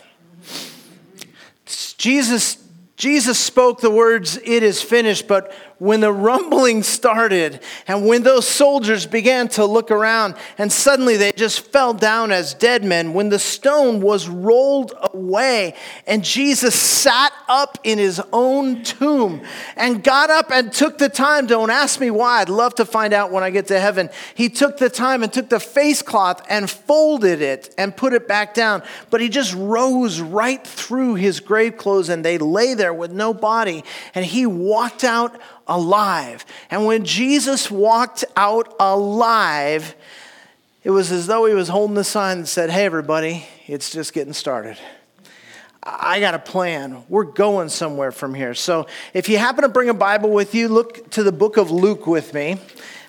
Jesus, 1.98 2.58
Jesus 2.96 3.38
spoke 3.38 3.82
the 3.82 3.92
words, 3.92 4.38
it 4.38 4.64
is 4.64 4.82
finished, 4.82 5.28
but 5.28 5.54
when 5.80 6.02
the 6.02 6.12
rumbling 6.12 6.84
started 6.84 7.62
and 7.88 8.06
when 8.06 8.22
those 8.24 8.46
soldiers 8.48 9.06
began 9.06 9.48
to 9.48 9.66
look 9.66 9.90
around 9.90 10.36
and 10.58 10.72
suddenly 10.72 11.16
they 11.16 11.32
just 11.32 11.62
fell 11.72 11.94
down 11.94 12.32
as 12.32 12.54
dead 12.54 12.84
men, 12.84 13.14
when 13.14 13.30
the 13.30 13.40
stone 13.40 14.02
was 14.02 14.28
rolled 14.28 14.94
away 15.14 15.74
and 16.06 16.24
Jesus 16.24 16.76
sat 16.76 17.32
up 17.48 17.80
in 17.84 17.98
his 17.98 18.22
own 18.34 18.84
tomb 18.84 19.42
and 19.78 20.04
got 20.04 20.30
up 20.30 20.52
and 20.52 20.72
took 20.72 20.98
the 20.98 21.10
time, 21.10 21.48
don't 21.48 21.70
ask 21.70 22.00
me 22.00 22.12
why, 22.12 22.42
I'd 22.42 22.50
love 22.50 22.76
to 22.76 22.86
find 22.86 23.14
out 23.14 23.32
when 23.32 23.44
I 23.44 23.50
get 23.50 23.68
to 23.68 23.80
heaven. 23.80 24.10
He 24.36 24.50
took 24.50 24.78
the 24.78 24.90
time 24.90 25.24
and 25.24 25.32
took 25.32 25.48
the 25.48 25.62
face 25.62 26.02
cloth 26.02 26.46
and 26.50 26.70
folded 26.70 27.42
it 27.42 27.74
and 27.78 27.96
put 27.96 28.14
it 28.14 28.28
back 28.28 28.54
down, 28.54 28.84
but 29.10 29.22
he 29.22 29.30
just 29.30 29.54
rose 29.56 30.20
right 30.20 30.66
through 30.66 31.16
his 31.16 31.40
grave 31.40 31.78
clothes 31.78 32.10
and 32.10 32.26
they 32.26 32.38
lay 32.38 32.74
there 32.74 32.94
with 32.94 33.14
no 33.14 33.34
body 33.34 33.86
and 34.14 34.26
he 34.26 34.46
walked 34.46 35.06
out 35.06 35.40
alive. 35.70 36.46
And 36.70 36.86
when 36.86 37.06
Jesus 37.06 37.72
walked 37.72 38.26
out 38.36 38.76
alive, 38.80 39.96
it 40.84 40.90
was 40.90 41.12
as 41.12 41.28
though 41.28 41.46
he 41.46 41.54
was 41.54 41.70
holding 41.70 41.96
the 41.96 42.04
sign 42.04 42.42
that 42.42 42.48
said, 42.48 42.70
Hey, 42.70 42.86
everybody, 42.86 43.46
it's 43.68 43.92
just 43.92 44.14
getting 44.14 44.34
started. 44.34 44.78
I 45.82 46.20
got 46.20 46.34
a 46.34 46.40
plan. 46.40 47.04
We're 47.08 47.24
going 47.24 47.70
somewhere 47.70 48.12
from 48.12 48.34
here. 48.34 48.54
So 48.54 48.88
if 49.14 49.30
you 49.30 49.38
happen 49.38 49.62
to 49.62 49.70
bring 49.70 49.90
a 49.90 49.94
Bible 49.94 50.30
with 50.30 50.54
you, 50.54 50.68
look 50.68 51.10
to 51.12 51.24
the 51.24 51.32
book 51.32 51.56
of 51.56 51.72
Luke 51.72 52.06
with 52.06 52.34
me. 52.34 52.58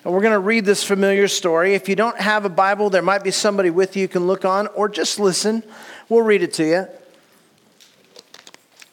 And 0.03 0.13
we're 0.13 0.21
going 0.21 0.33
to 0.33 0.39
read 0.39 0.65
this 0.65 0.83
familiar 0.83 1.27
story. 1.27 1.73
If 1.75 1.89
you 1.89 1.95
don't 1.95 2.17
have 2.19 2.45
a 2.45 2.49
Bible, 2.49 2.89
there 2.89 3.01
might 3.01 3.23
be 3.23 3.31
somebody 3.31 3.69
with 3.69 3.95
you 3.95 4.03
you 4.03 4.07
can 4.07 4.25
look 4.25 4.45
on, 4.45 4.67
or 4.67 4.89
just 4.89 5.19
listen. 5.19 5.63
We'll 6.09 6.23
read 6.23 6.41
it 6.41 6.53
to 6.53 6.65
you. 6.65 6.87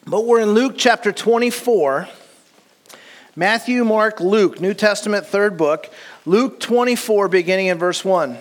But 0.07 0.27
we're 0.27 0.41
in 0.41 0.51
Luke 0.51 0.75
chapter 0.77 1.13
24. 1.13 2.09
Matthew, 3.39 3.85
Mark, 3.85 4.19
Luke, 4.19 4.61
New 4.61 4.75
Testament, 4.75 5.25
third 5.25 5.57
book, 5.57 5.89
Luke 6.27 6.59
24, 6.59 7.29
beginning 7.29 7.69
in 7.69 7.79
verse 7.79 8.05
1. 8.05 8.37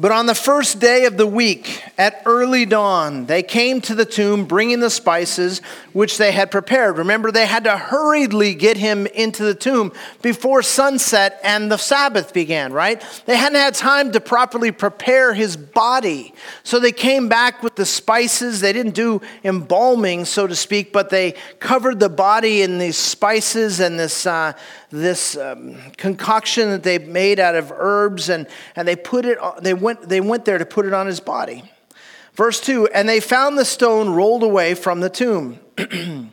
But 0.00 0.12
on 0.12 0.26
the 0.26 0.34
first 0.36 0.78
day 0.78 1.06
of 1.06 1.16
the 1.16 1.26
week, 1.26 1.82
at 1.98 2.22
early 2.24 2.64
dawn, 2.64 3.26
they 3.26 3.42
came 3.42 3.80
to 3.80 3.96
the 3.96 4.04
tomb 4.04 4.44
bringing 4.44 4.78
the 4.78 4.90
spices 4.90 5.60
which 5.92 6.18
they 6.18 6.30
had 6.30 6.52
prepared. 6.52 6.98
Remember, 6.98 7.32
they 7.32 7.46
had 7.46 7.64
to 7.64 7.76
hurriedly 7.76 8.54
get 8.54 8.76
him 8.76 9.08
into 9.08 9.42
the 9.42 9.56
tomb 9.56 9.92
before 10.22 10.62
sunset 10.62 11.40
and 11.42 11.68
the 11.68 11.76
Sabbath 11.76 12.32
began, 12.32 12.72
right? 12.72 13.04
They 13.26 13.36
hadn't 13.36 13.58
had 13.58 13.74
time 13.74 14.12
to 14.12 14.20
properly 14.20 14.70
prepare 14.70 15.34
his 15.34 15.56
body. 15.56 16.32
So 16.62 16.78
they 16.78 16.92
came 16.92 17.28
back 17.28 17.64
with 17.64 17.74
the 17.74 17.84
spices. 17.84 18.60
They 18.60 18.72
didn't 18.72 18.94
do 18.94 19.20
embalming, 19.42 20.26
so 20.26 20.46
to 20.46 20.54
speak, 20.54 20.92
but 20.92 21.10
they 21.10 21.34
covered 21.58 21.98
the 21.98 22.08
body 22.08 22.62
in 22.62 22.78
these 22.78 22.96
spices 22.96 23.80
and 23.80 23.98
this, 23.98 24.26
uh, 24.26 24.52
this 24.90 25.36
um, 25.36 25.76
concoction 25.96 26.70
that 26.70 26.82
they 26.82 26.98
made 26.98 27.38
out 27.40 27.54
of 27.54 27.72
herbs, 27.72 28.28
and, 28.28 28.46
and 28.76 28.86
they 28.88 28.96
put 28.96 29.26
it, 29.26 29.38
they 29.60 29.74
went, 29.88 30.06
they 30.06 30.20
went 30.20 30.44
there 30.44 30.58
to 30.58 30.66
put 30.66 30.84
it 30.84 30.92
on 30.92 31.06
his 31.06 31.18
body. 31.18 31.62
Verse 32.34 32.60
2 32.60 32.88
And 32.88 33.08
they 33.08 33.20
found 33.20 33.56
the 33.56 33.64
stone 33.64 34.10
rolled 34.10 34.42
away 34.42 34.74
from 34.74 35.00
the 35.00 35.08
tomb. 35.08 35.60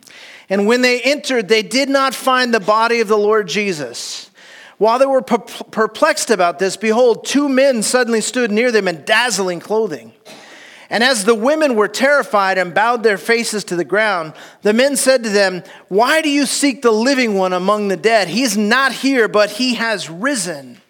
and 0.50 0.66
when 0.66 0.82
they 0.82 1.00
entered, 1.00 1.48
they 1.48 1.62
did 1.62 1.88
not 1.88 2.14
find 2.14 2.52
the 2.52 2.60
body 2.60 3.00
of 3.00 3.08
the 3.08 3.16
Lord 3.16 3.48
Jesus. 3.48 4.30
While 4.76 4.98
they 4.98 5.06
were 5.06 5.22
perplexed 5.22 6.30
about 6.30 6.58
this, 6.58 6.76
behold, 6.76 7.24
two 7.24 7.48
men 7.48 7.82
suddenly 7.82 8.20
stood 8.20 8.50
near 8.50 8.70
them 8.70 8.88
in 8.88 9.06
dazzling 9.06 9.60
clothing. 9.60 10.12
And 10.90 11.02
as 11.02 11.24
the 11.24 11.34
women 11.34 11.76
were 11.76 11.88
terrified 11.88 12.58
and 12.58 12.74
bowed 12.74 13.02
their 13.02 13.16
faces 13.16 13.64
to 13.64 13.76
the 13.76 13.86
ground, 13.86 14.34
the 14.60 14.74
men 14.74 14.96
said 14.96 15.24
to 15.24 15.30
them, 15.30 15.64
Why 15.88 16.20
do 16.20 16.28
you 16.28 16.44
seek 16.44 16.82
the 16.82 16.92
living 16.92 17.36
one 17.36 17.54
among 17.54 17.88
the 17.88 17.96
dead? 17.96 18.28
He's 18.28 18.58
not 18.58 18.92
here, 18.92 19.28
but 19.28 19.52
he 19.52 19.76
has 19.76 20.10
risen. 20.10 20.82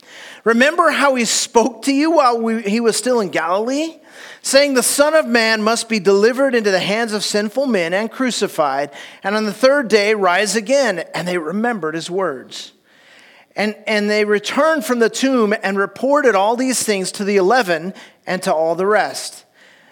Remember 0.47 0.91
how 0.91 1.17
he 1.17 1.25
spoke 1.25 1.83
to 1.83 1.93
you 1.93 2.13
while 2.13 2.41
we, 2.41 2.63
he 2.63 2.79
was 2.79 2.97
still 2.97 3.19
in 3.19 3.31
Galilee? 3.31 3.99
Saying, 4.43 4.75
The 4.75 4.83
Son 4.85 5.13
of 5.13 5.27
Man 5.27 5.61
must 5.61 5.89
be 5.89 5.99
delivered 5.99 6.55
into 6.55 6.71
the 6.71 6.79
hands 6.79 7.13
of 7.13 7.25
sinful 7.25 7.67
men 7.67 7.93
and 7.93 8.09
crucified, 8.09 8.93
and 9.25 9.35
on 9.35 9.45
the 9.45 9.53
third 9.53 9.89
day 9.89 10.15
rise 10.15 10.55
again. 10.55 11.01
And 11.13 11.27
they 11.27 11.37
remembered 11.37 11.97
his 11.97 12.09
words. 12.09 12.71
And, 13.57 13.75
and 13.89 14.09
they 14.09 14.25
returned 14.25 14.85
from 14.85 15.01
the 15.01 15.11
tomb 15.11 15.53
and 15.65 15.77
reported 15.77 16.37
all 16.37 16.55
these 16.55 16.81
things 16.81 17.11
to 17.13 17.25
the 17.25 17.39
eleven 17.39 17.93
and 18.25 18.41
to 18.45 18.55
all 18.55 18.77
the 18.77 18.87
rest. 18.87 19.47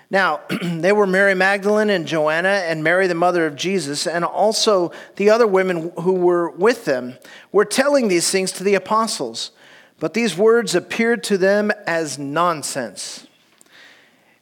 Now, 0.08 0.42
they 0.62 0.92
were 0.92 1.08
Mary 1.08 1.34
Magdalene 1.34 1.90
and 1.90 2.06
Joanna 2.06 2.62
and 2.68 2.84
Mary, 2.84 3.08
the 3.08 3.16
mother 3.16 3.44
of 3.44 3.56
Jesus, 3.56 4.06
and 4.06 4.24
also 4.24 4.92
the 5.16 5.30
other 5.30 5.48
women 5.48 5.90
who 5.98 6.12
were 6.12 6.48
with 6.50 6.84
them 6.84 7.18
were 7.50 7.64
telling 7.64 8.06
these 8.06 8.30
things 8.30 8.52
to 8.52 8.62
the 8.62 8.76
apostles. 8.76 9.50
But 10.04 10.12
these 10.12 10.36
words 10.36 10.74
appeared 10.74 11.24
to 11.24 11.38
them 11.38 11.72
as 11.86 12.18
nonsense, 12.18 13.26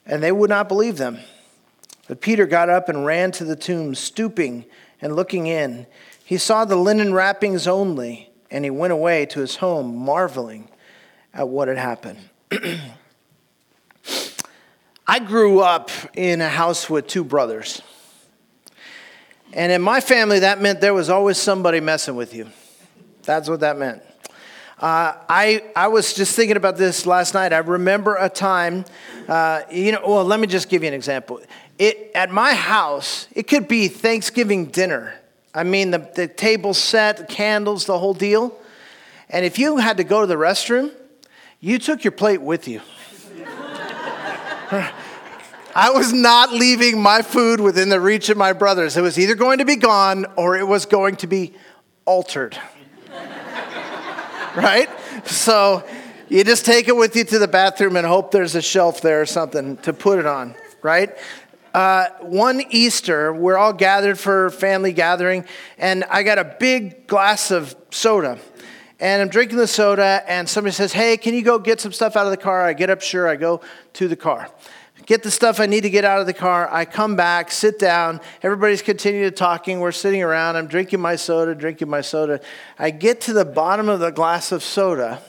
and 0.05 0.21
they 0.21 0.33
would 0.33 0.49
not 0.49 0.67
believe 0.67 0.97
them. 0.97 1.19
But 2.05 2.19
Peter 2.19 2.45
got 2.45 2.67
up 2.67 2.89
and 2.89 3.05
ran 3.05 3.31
to 3.31 3.45
the 3.45 3.55
tomb, 3.55 3.95
stooping 3.95 4.65
and 4.99 5.15
looking 5.15 5.47
in. 5.47 5.87
He 6.25 6.37
saw 6.37 6.65
the 6.65 6.75
linen 6.75 7.13
wrappings 7.13 7.65
only, 7.65 8.29
and 8.51 8.65
he 8.65 8.71
went 8.71 8.91
away 8.91 9.25
to 9.27 9.39
his 9.39 9.55
home, 9.55 9.95
marveling 9.95 10.67
at 11.33 11.47
what 11.47 11.69
had 11.69 11.77
happened. 11.77 12.19
I 15.07 15.19
grew 15.19 15.61
up 15.61 15.89
in 16.13 16.41
a 16.41 16.49
house 16.49 16.89
with 16.89 17.07
two 17.07 17.23
brothers. 17.23 17.81
And 19.53 19.71
in 19.71 19.81
my 19.81 20.01
family, 20.01 20.39
that 20.39 20.59
meant 20.59 20.81
there 20.81 20.93
was 20.93 21.09
always 21.09 21.37
somebody 21.37 21.79
messing 21.79 22.17
with 22.17 22.33
you. 22.33 22.49
That's 23.21 23.47
what 23.47 23.61
that 23.61 23.77
meant. 23.77 24.03
Uh, 24.79 25.13
I, 25.29 25.63
I 25.75 25.87
was 25.87 26.13
just 26.13 26.35
thinking 26.35 26.57
about 26.57 26.77
this 26.77 27.05
last 27.05 27.33
night. 27.33 27.53
I 27.53 27.59
remember 27.59 28.15
a 28.15 28.29
time, 28.29 28.85
uh, 29.27 29.61
you 29.71 29.91
know, 29.91 30.01
well, 30.05 30.25
let 30.25 30.39
me 30.39 30.47
just 30.47 30.67
give 30.67 30.81
you 30.81 30.87
an 30.87 30.93
example. 30.93 31.39
It, 31.77 32.11
at 32.15 32.31
my 32.31 32.53
house, 32.53 33.27
it 33.33 33.47
could 33.47 33.67
be 33.67 33.87
Thanksgiving 33.87 34.65
dinner. 34.65 35.13
I 35.53 35.63
mean, 35.63 35.91
the, 35.91 36.09
the 36.15 36.27
table 36.27 36.73
set, 36.73 37.29
candles, 37.29 37.85
the 37.85 37.97
whole 37.97 38.13
deal. 38.13 38.57
And 39.29 39.45
if 39.45 39.59
you 39.59 39.77
had 39.77 39.97
to 39.97 40.03
go 40.03 40.21
to 40.21 40.27
the 40.27 40.35
restroom, 40.35 40.91
you 41.59 41.79
took 41.79 42.03
your 42.03 42.11
plate 42.11 42.41
with 42.41 42.67
you. 42.67 42.81
I 45.75 45.89
was 45.91 46.13
not 46.13 46.51
leaving 46.51 47.01
my 47.01 47.21
food 47.21 47.59
within 47.59 47.89
the 47.89 47.99
reach 47.99 48.29
of 48.29 48.37
my 48.37 48.53
brothers. 48.53 48.97
It 48.97 49.01
was 49.01 49.17
either 49.17 49.35
going 49.35 49.59
to 49.59 49.65
be 49.65 49.75
gone 49.75 50.25
or 50.35 50.57
it 50.57 50.67
was 50.67 50.85
going 50.85 51.15
to 51.17 51.27
be 51.27 51.53
altered. 52.05 52.57
Right? 54.55 54.89
So 55.25 55.83
you 56.29 56.43
just 56.43 56.65
take 56.65 56.87
it 56.87 56.95
with 56.95 57.15
you 57.15 57.23
to 57.25 57.39
the 57.39 57.47
bathroom 57.47 57.95
and 57.95 58.05
hope 58.05 58.31
there's 58.31 58.55
a 58.55 58.61
shelf 58.61 59.01
there 59.01 59.21
or 59.21 59.25
something 59.25 59.77
to 59.77 59.93
put 59.93 60.19
it 60.19 60.25
on, 60.25 60.55
right? 60.81 61.09
Uh, 61.73 62.07
one 62.21 62.61
Easter, 62.69 63.33
we're 63.33 63.57
all 63.57 63.73
gathered 63.73 64.19
for 64.19 64.49
family 64.51 64.93
gathering, 64.93 65.45
and 65.77 66.03
I 66.05 66.23
got 66.23 66.37
a 66.37 66.55
big 66.59 67.07
glass 67.07 67.49
of 67.49 67.75
soda. 67.89 68.37
And 68.99 69.21
I'm 69.21 69.27
drinking 69.27 69.57
the 69.57 69.67
soda, 69.67 70.23
and 70.27 70.47
somebody 70.47 70.73
says, 70.73 70.93
Hey, 70.93 71.17
can 71.17 71.33
you 71.33 71.41
go 71.41 71.57
get 71.57 71.81
some 71.81 71.91
stuff 71.91 72.15
out 72.15 72.25
of 72.25 72.31
the 72.31 72.37
car? 72.37 72.63
I 72.63 72.73
get 72.73 72.89
up, 72.89 73.01
sure, 73.01 73.27
I 73.27 73.35
go 73.35 73.61
to 73.93 74.07
the 74.07 74.15
car 74.15 74.49
get 75.05 75.23
the 75.23 75.31
stuff 75.31 75.59
I 75.59 75.65
need 75.65 75.81
to 75.81 75.89
get 75.89 76.05
out 76.05 76.19
of 76.19 76.25
the 76.25 76.33
car. 76.33 76.69
I 76.71 76.85
come 76.85 77.15
back, 77.15 77.51
sit 77.51 77.79
down. 77.79 78.21
Everybody's 78.41 78.81
continuing 78.81 79.33
talking. 79.33 79.79
We're 79.79 79.91
sitting 79.91 80.23
around. 80.23 80.55
I'm 80.55 80.67
drinking 80.67 81.01
my 81.01 81.15
soda, 81.15 81.55
drinking 81.55 81.89
my 81.89 82.01
soda. 82.01 82.39
I 82.79 82.91
get 82.91 83.21
to 83.21 83.33
the 83.33 83.45
bottom 83.45 83.89
of 83.89 83.99
the 83.99 84.11
glass 84.11 84.51
of 84.51 84.63
soda. 84.63 85.21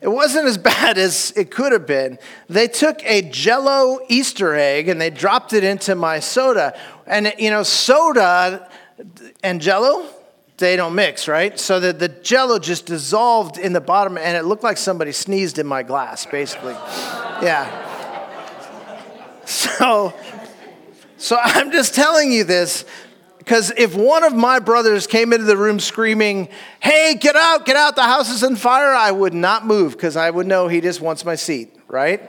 it 0.00 0.08
wasn't 0.08 0.46
as 0.46 0.58
bad 0.58 0.98
as 0.98 1.32
it 1.36 1.50
could 1.50 1.72
have 1.72 1.86
been. 1.86 2.18
They 2.48 2.68
took 2.68 3.02
a 3.04 3.22
jello 3.22 4.00
Easter 4.08 4.54
egg 4.54 4.88
and 4.88 5.00
they 5.00 5.10
dropped 5.10 5.52
it 5.52 5.64
into 5.64 5.94
my 5.94 6.20
soda. 6.20 6.78
And, 7.06 7.32
you 7.38 7.50
know, 7.50 7.62
soda 7.62 8.70
and 9.42 9.60
jello, 9.60 10.08
they 10.58 10.76
don't 10.76 10.94
mix, 10.94 11.28
right? 11.28 11.58
So 11.58 11.80
the, 11.80 11.92
the 11.92 12.08
jello 12.08 12.58
just 12.58 12.86
dissolved 12.86 13.58
in 13.58 13.72
the 13.72 13.80
bottom 13.80 14.18
and 14.18 14.36
it 14.36 14.44
looked 14.44 14.64
like 14.64 14.76
somebody 14.76 15.12
sneezed 15.12 15.58
in 15.58 15.66
my 15.66 15.82
glass, 15.82 16.26
basically. 16.26 16.74
Yeah. 17.42 17.86
So, 19.44 20.12
so 21.16 21.38
I'm 21.42 21.72
just 21.72 21.94
telling 21.94 22.32
you 22.32 22.44
this 22.44 22.84
because 23.38 23.72
if 23.78 23.94
one 23.94 24.24
of 24.24 24.34
my 24.34 24.58
brothers 24.58 25.06
came 25.06 25.32
into 25.32 25.46
the 25.46 25.56
room 25.56 25.80
screaming, 25.80 26.48
Hey, 26.80 27.14
get 27.18 27.34
out, 27.34 27.64
get 27.64 27.76
out, 27.76 27.96
the 27.96 28.02
house 28.02 28.28
is 28.28 28.44
on 28.44 28.56
fire, 28.56 28.92
I 28.92 29.10
would 29.10 29.32
not 29.32 29.64
move 29.64 29.92
because 29.92 30.16
I 30.16 30.28
would 30.28 30.46
know 30.46 30.68
he 30.68 30.82
just 30.82 31.00
wants 31.00 31.24
my 31.24 31.34
seat, 31.34 31.74
right? 31.86 32.20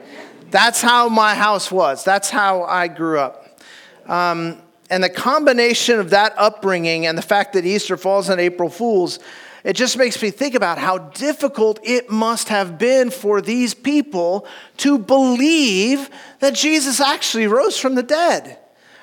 That's 0.50 0.80
how 0.80 1.08
my 1.08 1.34
house 1.34 1.70
was. 1.70 2.04
That's 2.04 2.30
how 2.30 2.62
I 2.62 2.88
grew 2.88 3.18
up. 3.18 3.60
Um, 4.06 4.62
and 4.90 5.02
the 5.02 5.08
combination 5.08 6.00
of 6.00 6.10
that 6.10 6.34
upbringing 6.36 7.06
and 7.06 7.16
the 7.16 7.22
fact 7.22 7.52
that 7.52 7.64
Easter 7.64 7.96
falls 7.96 8.28
on 8.28 8.40
April 8.40 8.68
Fools, 8.68 9.20
it 9.62 9.74
just 9.74 9.96
makes 9.96 10.20
me 10.20 10.30
think 10.30 10.54
about 10.54 10.78
how 10.78 10.98
difficult 10.98 11.78
it 11.82 12.10
must 12.10 12.48
have 12.48 12.78
been 12.78 13.10
for 13.10 13.40
these 13.40 13.72
people 13.72 14.46
to 14.78 14.98
believe 14.98 16.10
that 16.40 16.54
Jesus 16.54 17.00
actually 17.00 17.46
rose 17.46 17.78
from 17.78 17.94
the 17.94 18.02
dead. 18.02 18.58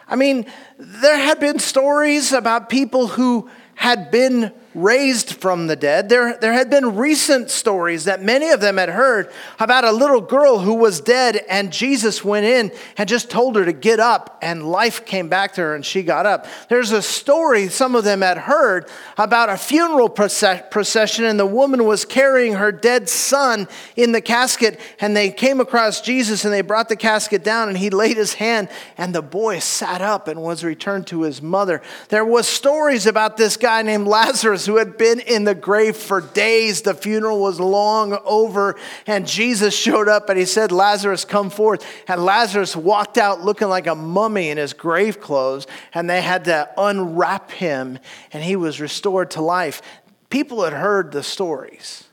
I 0.07 0.15
mean, 0.15 0.45
there 0.77 1.17
had 1.17 1.39
been 1.39 1.59
stories 1.59 2.33
about 2.33 2.69
people 2.69 3.07
who 3.07 3.49
had 3.75 4.09
been 4.09 4.51
raised 4.77 5.33
from 5.33 5.65
the 5.65 5.75
dead. 5.75 6.07
There, 6.07 6.37
there 6.37 6.53
had 6.53 6.69
been 6.69 6.95
recent 6.95 7.49
stories 7.49 8.03
that 8.03 8.21
many 8.21 8.49
of 8.49 8.61
them 8.61 8.77
had 8.77 8.89
heard 8.89 9.31
about 9.59 9.83
a 9.83 9.91
little 9.91 10.21
girl 10.21 10.59
who 10.59 10.75
was 10.75 11.01
dead, 11.01 11.43
and 11.49 11.73
Jesus 11.73 12.23
went 12.23 12.45
in 12.45 12.71
and 12.95 13.09
just 13.09 13.31
told 13.31 13.55
her 13.55 13.65
to 13.65 13.73
get 13.73 13.99
up, 13.99 14.37
and 14.41 14.69
life 14.69 15.03
came 15.03 15.29
back 15.29 15.53
to 15.55 15.61
her, 15.61 15.73
and 15.73 15.83
she 15.83 16.03
got 16.03 16.27
up. 16.27 16.45
There's 16.69 16.91
a 16.91 17.01
story 17.01 17.69
some 17.69 17.95
of 17.95 18.03
them 18.03 18.21
had 18.21 18.37
heard 18.37 18.87
about 19.17 19.49
a 19.49 19.57
funeral 19.57 20.09
procession, 20.09 21.25
and 21.25 21.39
the 21.39 21.45
woman 21.45 21.85
was 21.85 22.05
carrying 22.05 22.53
her 22.53 22.71
dead 22.71 23.09
son 23.09 23.67
in 23.95 24.11
the 24.11 24.21
casket, 24.21 24.79
and 24.99 25.17
they 25.17 25.31
came 25.31 25.59
across 25.59 26.01
Jesus, 26.01 26.45
and 26.45 26.53
they 26.53 26.61
brought 26.61 26.87
the 26.87 26.95
casket 26.95 27.43
down, 27.43 27.67
and 27.67 27.79
he 27.79 27.89
laid 27.89 28.15
his 28.15 28.35
hand, 28.35 28.69
and 28.95 29.15
the 29.15 29.23
boy 29.23 29.57
sat 29.57 30.03
up 30.03 30.27
and 30.27 30.39
was 30.39 30.63
returned 30.63 31.07
to 31.07 31.23
his 31.23 31.41
mother. 31.41 31.81
There 32.09 32.25
was 32.25 32.47
stories 32.47 33.07
about 33.07 33.37
this 33.37 33.57
guy 33.57 33.81
named 33.81 34.05
Lazarus 34.05 34.66
who 34.67 34.77
had 34.77 34.97
been 34.97 35.19
in 35.19 35.43
the 35.45 35.55
grave 35.55 35.97
for 35.97 36.21
days. 36.21 36.83
The 36.83 36.93
funeral 36.93 37.39
was 37.39 37.59
long 37.59 38.17
over, 38.23 38.75
and 39.07 39.25
Jesus 39.25 39.75
showed 39.75 40.07
up 40.07 40.29
and 40.29 40.37
he 40.37 40.45
said, 40.45 40.71
Lazarus, 40.71 41.25
come 41.25 41.49
forth. 41.49 41.83
And 42.07 42.23
Lazarus 42.23 42.75
walked 42.75 43.17
out 43.17 43.41
looking 43.41 43.69
like 43.69 43.87
a 43.87 43.95
mummy 43.95 44.49
in 44.49 44.57
his 44.57 44.73
grave 44.73 45.19
clothes, 45.19 45.65
and 45.93 46.09
they 46.09 46.21
had 46.21 46.45
to 46.45 46.69
unwrap 46.77 47.49
him, 47.49 47.97
and 48.31 48.43
he 48.43 48.55
was 48.55 48.79
restored 48.79 49.31
to 49.31 49.41
life. 49.41 49.81
People 50.29 50.63
had 50.63 50.73
heard 50.73 51.11
the 51.11 51.23
stories. 51.23 52.03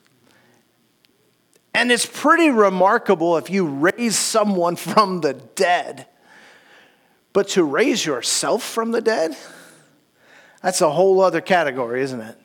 And 1.74 1.90
it's 1.90 2.06
pretty 2.06 2.50
remarkable 2.50 3.36
if 3.36 3.50
you 3.50 3.66
raise 3.66 4.16
someone 4.16 4.76
from 4.76 5.20
the 5.20 5.34
dead. 5.34 6.06
But 7.32 7.48
to 7.48 7.64
raise 7.64 8.06
yourself 8.06 8.62
from 8.62 8.92
the 8.92 9.00
dead, 9.00 9.36
that's 10.62 10.80
a 10.80 10.88
whole 10.88 11.20
other 11.20 11.40
category, 11.40 12.00
isn't 12.02 12.20
it? 12.20 12.38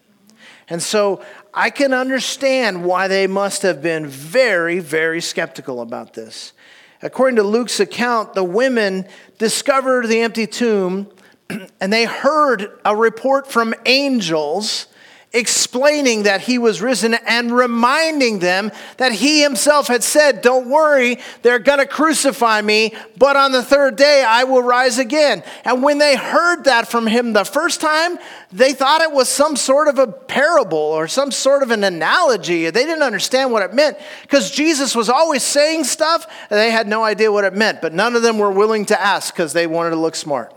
And 0.69 0.81
so 0.81 1.23
I 1.53 1.69
can 1.69 1.93
understand 1.93 2.83
why 2.83 3.07
they 3.07 3.27
must 3.27 3.63
have 3.63 3.81
been 3.81 4.05
very, 4.05 4.79
very 4.79 5.21
skeptical 5.21 5.81
about 5.81 6.13
this. 6.13 6.53
According 7.01 7.37
to 7.37 7.43
Luke's 7.43 7.79
account, 7.79 8.33
the 8.33 8.43
women 8.43 9.07
discovered 9.37 10.07
the 10.07 10.21
empty 10.21 10.45
tomb 10.45 11.09
and 11.79 11.91
they 11.91 12.05
heard 12.05 12.71
a 12.85 12.95
report 12.95 13.51
from 13.51 13.73
angels 13.85 14.87
explaining 15.31 16.23
that 16.23 16.41
he 16.41 16.57
was 16.57 16.81
risen 16.81 17.13
and 17.13 17.51
reminding 17.55 18.39
them 18.39 18.71
that 18.97 19.11
he 19.11 19.43
himself 19.43 19.87
had 19.87 20.03
said, 20.03 20.41
Don't 20.41 20.69
worry, 20.69 21.19
they're 21.43 21.59
going 21.59 21.77
to 21.77 21.85
crucify 21.85 22.61
me, 22.61 22.95
but 23.15 23.35
on 23.35 23.51
the 23.51 23.61
third 23.61 23.95
day 23.95 24.23
I 24.27 24.45
will 24.45 24.63
rise 24.63 24.97
again. 24.97 25.43
And 25.63 25.83
when 25.83 25.99
they 25.99 26.15
heard 26.15 26.63
that 26.63 26.87
from 26.87 27.05
him 27.05 27.33
the 27.33 27.43
first 27.43 27.79
time, 27.79 28.17
they 28.51 28.73
thought 28.73 29.01
it 29.01 29.11
was 29.11 29.29
some 29.29 29.55
sort 29.55 29.87
of 29.87 29.99
a 29.99 30.07
parable 30.07 30.77
or 30.77 31.07
some 31.07 31.29
sort 31.29 31.61
of 31.61 31.69
an 31.69 31.83
analogy. 31.83 32.67
They 32.71 32.85
didn't 32.85 33.03
understand 33.03 33.51
what 33.51 33.61
it 33.61 33.73
meant 33.73 33.97
because 34.23 34.49
Jesus 34.49 34.95
was 34.95 35.09
always 35.09 35.43
saying 35.43 35.83
stuff 35.83 36.25
and 36.49 36.59
they 36.59 36.71
had 36.71 36.87
no 36.87 37.03
idea 37.03 37.31
what 37.31 37.43
it 37.43 37.53
meant, 37.53 37.81
but 37.81 37.93
none 37.93 38.15
of 38.15 38.23
them 38.23 38.39
were 38.39 38.51
willing 38.51 38.85
to 38.85 38.99
ask 38.99 39.31
because 39.33 39.53
they 39.53 39.67
wanted 39.67 39.91
to 39.91 39.97
look 39.97 40.15
smart, 40.15 40.53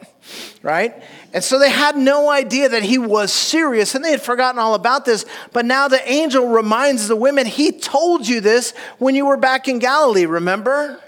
right? 0.62 1.02
And 1.32 1.42
so 1.42 1.58
they 1.58 1.70
had 1.70 1.96
no 1.96 2.30
idea 2.30 2.68
that 2.68 2.82
he 2.82 2.98
was 2.98 3.32
serious 3.32 3.94
and 3.94 4.04
they 4.04 4.10
had 4.10 4.20
forgotten 4.20 4.58
all 4.58 4.74
about 4.74 5.06
this. 5.06 5.24
But 5.52 5.64
now 5.64 5.88
the 5.88 6.10
angel 6.10 6.48
reminds 6.48 7.08
the 7.08 7.16
women, 7.16 7.46
he 7.46 7.72
told 7.72 8.28
you 8.28 8.40
this 8.40 8.72
when 8.98 9.14
you 9.14 9.24
were 9.24 9.38
back 9.38 9.66
in 9.66 9.78
Galilee, 9.78 10.26
remember? 10.26 11.00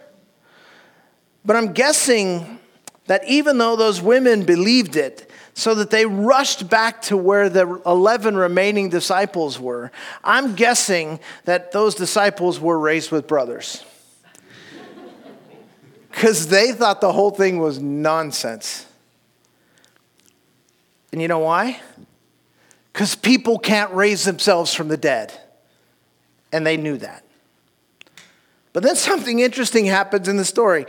But 1.44 1.56
I'm 1.56 1.74
guessing 1.74 2.58
that 3.06 3.22
even 3.28 3.58
though 3.58 3.76
those 3.76 4.00
women 4.00 4.44
believed 4.44 4.96
it, 4.96 5.30
so 5.56 5.74
that 5.76 5.90
they 5.90 6.04
rushed 6.04 6.68
back 6.68 7.00
to 7.02 7.16
where 7.16 7.48
the 7.48 7.80
11 7.86 8.36
remaining 8.36 8.88
disciples 8.88 9.58
were, 9.58 9.92
I'm 10.24 10.56
guessing 10.56 11.20
that 11.44 11.70
those 11.70 11.94
disciples 11.94 12.58
were 12.58 12.78
raised 12.78 13.10
with 13.10 13.26
brothers. 13.26 13.84
Because 16.10 16.46
they 16.46 16.70
thought 16.70 17.00
the 17.00 17.12
whole 17.12 17.32
thing 17.32 17.58
was 17.58 17.80
nonsense. 17.80 18.86
And 21.14 21.22
you 21.22 21.28
know 21.28 21.38
why? 21.38 21.80
Because 22.92 23.14
people 23.14 23.56
can't 23.56 23.92
raise 23.92 24.24
themselves 24.24 24.74
from 24.74 24.88
the 24.88 24.96
dead. 24.96 25.32
And 26.52 26.66
they 26.66 26.76
knew 26.76 26.96
that. 26.96 27.24
But 28.72 28.82
then 28.82 28.96
something 28.96 29.38
interesting 29.38 29.86
happens 29.86 30.26
in 30.26 30.38
the 30.38 30.44
story. 30.44 30.86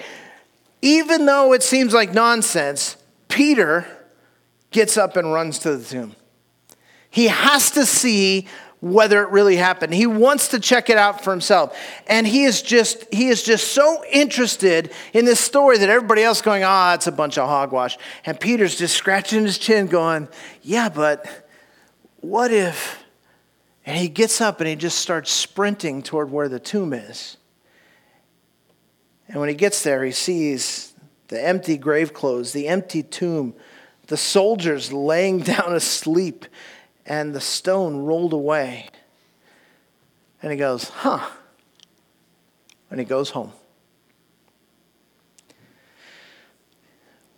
Even 0.81 1.27
though 1.27 1.53
it 1.53 1.61
seems 1.61 1.93
like 1.93 2.11
nonsense, 2.11 2.97
Peter 3.27 3.85
gets 4.71 4.97
up 4.97 5.15
and 5.15 5.31
runs 5.31 5.59
to 5.59 5.77
the 5.77 5.85
tomb. 5.85 6.15
He 7.11 7.27
has 7.27 7.69
to 7.69 7.85
see 7.85 8.47
whether 8.81 9.23
it 9.23 9.29
really 9.29 9.55
happened. 9.55 9.93
He 9.93 10.05
wants 10.05 10.49
to 10.49 10.59
check 10.59 10.89
it 10.89 10.97
out 10.97 11.23
for 11.23 11.31
himself. 11.31 11.77
And 12.07 12.27
he 12.27 12.43
is 12.43 12.61
just 12.61 13.11
he 13.13 13.29
is 13.29 13.43
just 13.43 13.69
so 13.69 14.03
interested 14.11 14.91
in 15.13 15.25
this 15.25 15.39
story 15.39 15.77
that 15.77 15.89
everybody 15.89 16.23
else 16.23 16.41
going, 16.41 16.63
"Ah, 16.63 16.91
oh, 16.91 16.93
it's 16.93 17.07
a 17.07 17.11
bunch 17.11 17.37
of 17.37 17.47
hogwash." 17.47 17.97
And 18.25 18.39
Peter's 18.39 18.75
just 18.75 18.95
scratching 18.95 19.43
his 19.43 19.57
chin 19.57 19.87
going, 19.87 20.27
"Yeah, 20.61 20.89
but 20.89 21.49
what 22.21 22.51
if?" 22.51 23.03
And 23.85 23.97
he 23.97 24.07
gets 24.07 24.41
up 24.41 24.59
and 24.59 24.67
he 24.67 24.75
just 24.75 24.97
starts 24.97 25.31
sprinting 25.31 26.01
toward 26.01 26.31
where 26.31 26.49
the 26.49 26.59
tomb 26.59 26.93
is. 26.93 27.37
And 29.27 29.39
when 29.39 29.49
he 29.49 29.55
gets 29.55 29.83
there, 29.83 30.03
he 30.03 30.11
sees 30.11 30.93
the 31.27 31.43
empty 31.43 31.77
grave 31.77 32.13
clothes, 32.13 32.51
the 32.51 32.67
empty 32.67 33.03
tomb, 33.03 33.55
the 34.07 34.17
soldiers 34.17 34.91
laying 34.91 35.39
down 35.41 35.73
asleep 35.73 36.45
and 37.05 37.33
the 37.33 37.41
stone 37.41 37.97
rolled 37.97 38.33
away. 38.33 38.89
And 40.41 40.51
he 40.51 40.57
goes, 40.57 40.89
huh. 40.89 41.27
And 42.89 42.99
he 42.99 43.05
goes 43.05 43.31
home. 43.31 43.51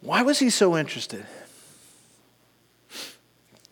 Why 0.01 0.21
was 0.21 0.39
he 0.39 0.49
so 0.49 0.77
interested? 0.77 1.25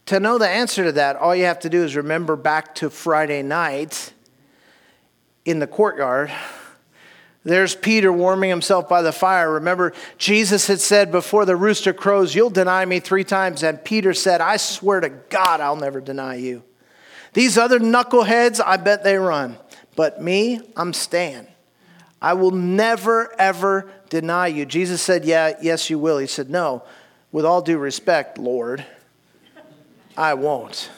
To 0.07 0.19
know 0.19 0.37
the 0.37 0.47
answer 0.47 0.83
to 0.83 0.91
that, 0.93 1.15
all 1.15 1.35
you 1.35 1.45
have 1.45 1.59
to 1.61 1.69
do 1.69 1.83
is 1.83 1.95
remember 1.95 2.35
back 2.35 2.75
to 2.75 2.89
Friday 2.89 3.41
night 3.41 4.13
in 5.45 5.59
the 5.59 5.67
courtyard 5.67 6.31
there's 7.45 7.75
Peter 7.75 8.11
warming 8.11 8.49
himself 8.49 8.89
by 8.89 9.03
the 9.03 9.11
fire. 9.11 9.53
Remember, 9.53 9.93
Jesus 10.17 10.65
had 10.65 10.81
said, 10.81 11.11
Before 11.11 11.45
the 11.45 11.55
rooster 11.55 11.93
crows, 11.93 12.33
you'll 12.33 12.49
deny 12.49 12.83
me 12.85 12.99
three 12.99 13.23
times. 13.23 13.61
And 13.61 13.83
Peter 13.83 14.15
said, 14.15 14.41
I 14.41 14.57
swear 14.57 14.99
to 14.99 15.09
God, 15.09 15.61
I'll 15.61 15.75
never 15.75 16.01
deny 16.01 16.35
you. 16.35 16.63
These 17.33 17.59
other 17.59 17.79
knuckleheads, 17.79 18.59
I 18.65 18.77
bet 18.77 19.03
they 19.03 19.17
run. 19.17 19.57
But 19.95 20.21
me, 20.21 20.59
I'm 20.75 20.91
staying. 20.91 21.45
I 22.19 22.33
will 22.33 22.51
never, 22.51 23.39
ever 23.39 23.91
deny 24.09 24.47
you. 24.47 24.65
Jesus 24.65 25.03
said, 25.03 25.23
Yeah, 25.23 25.53
yes, 25.61 25.87
you 25.87 25.99
will. 25.99 26.17
He 26.17 26.27
said, 26.27 26.49
No, 26.49 26.83
with 27.31 27.45
all 27.45 27.61
due 27.61 27.77
respect, 27.77 28.39
Lord, 28.39 28.83
I 30.17 30.33
won't 30.33 30.89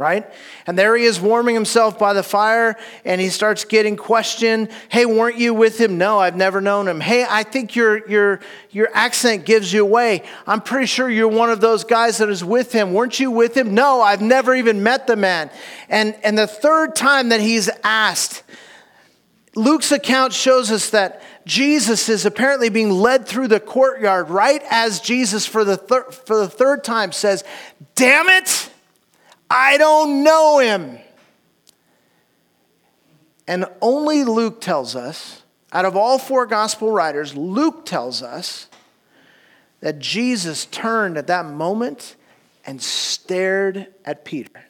right? 0.00 0.26
And 0.66 0.78
there 0.78 0.96
he 0.96 1.04
is 1.04 1.20
warming 1.20 1.54
himself 1.54 1.98
by 1.98 2.14
the 2.14 2.22
fire, 2.22 2.78
and 3.04 3.20
he 3.20 3.28
starts 3.28 3.66
getting 3.66 3.96
questioned. 3.96 4.70
Hey, 4.88 5.04
weren't 5.04 5.36
you 5.36 5.52
with 5.52 5.78
him? 5.78 5.98
No, 5.98 6.18
I've 6.18 6.36
never 6.36 6.62
known 6.62 6.88
him. 6.88 7.00
Hey, 7.00 7.26
I 7.28 7.42
think 7.42 7.76
your, 7.76 8.08
your, 8.08 8.40
your 8.70 8.88
accent 8.94 9.44
gives 9.44 9.70
you 9.74 9.82
away. 9.82 10.22
I'm 10.46 10.62
pretty 10.62 10.86
sure 10.86 11.10
you're 11.10 11.28
one 11.28 11.50
of 11.50 11.60
those 11.60 11.84
guys 11.84 12.16
that 12.16 12.30
is 12.30 12.42
with 12.42 12.72
him. 12.72 12.94
Weren't 12.94 13.20
you 13.20 13.30
with 13.30 13.54
him? 13.54 13.74
No, 13.74 14.00
I've 14.00 14.22
never 14.22 14.54
even 14.54 14.82
met 14.82 15.06
the 15.06 15.16
man. 15.16 15.50
And, 15.90 16.16
and 16.24 16.38
the 16.38 16.46
third 16.46 16.96
time 16.96 17.28
that 17.28 17.42
he's 17.42 17.68
asked, 17.84 18.42
Luke's 19.54 19.92
account 19.92 20.32
shows 20.32 20.70
us 20.70 20.88
that 20.90 21.22
Jesus 21.44 22.08
is 22.08 22.24
apparently 22.24 22.70
being 22.70 22.90
led 22.90 23.26
through 23.26 23.48
the 23.48 23.60
courtyard 23.60 24.30
right 24.30 24.62
as 24.70 25.00
Jesus, 25.00 25.44
for 25.44 25.62
the, 25.62 25.76
thir- 25.76 26.10
for 26.10 26.38
the 26.38 26.48
third 26.48 26.84
time, 26.84 27.12
says, 27.12 27.44
Damn 27.96 28.30
it, 28.30 28.69
I 29.50 29.78
don't 29.78 30.22
know 30.22 30.60
him. 30.60 30.98
And 33.48 33.66
only 33.82 34.22
Luke 34.22 34.60
tells 34.60 34.94
us, 34.94 35.42
out 35.72 35.84
of 35.84 35.96
all 35.96 36.18
four 36.18 36.46
gospel 36.46 36.92
writers, 36.92 37.36
Luke 37.36 37.84
tells 37.84 38.22
us 38.22 38.68
that 39.80 39.98
Jesus 39.98 40.66
turned 40.66 41.16
at 41.16 41.26
that 41.26 41.46
moment 41.46 42.14
and 42.64 42.80
stared 42.80 43.88
at 44.04 44.24
Peter. 44.24 44.64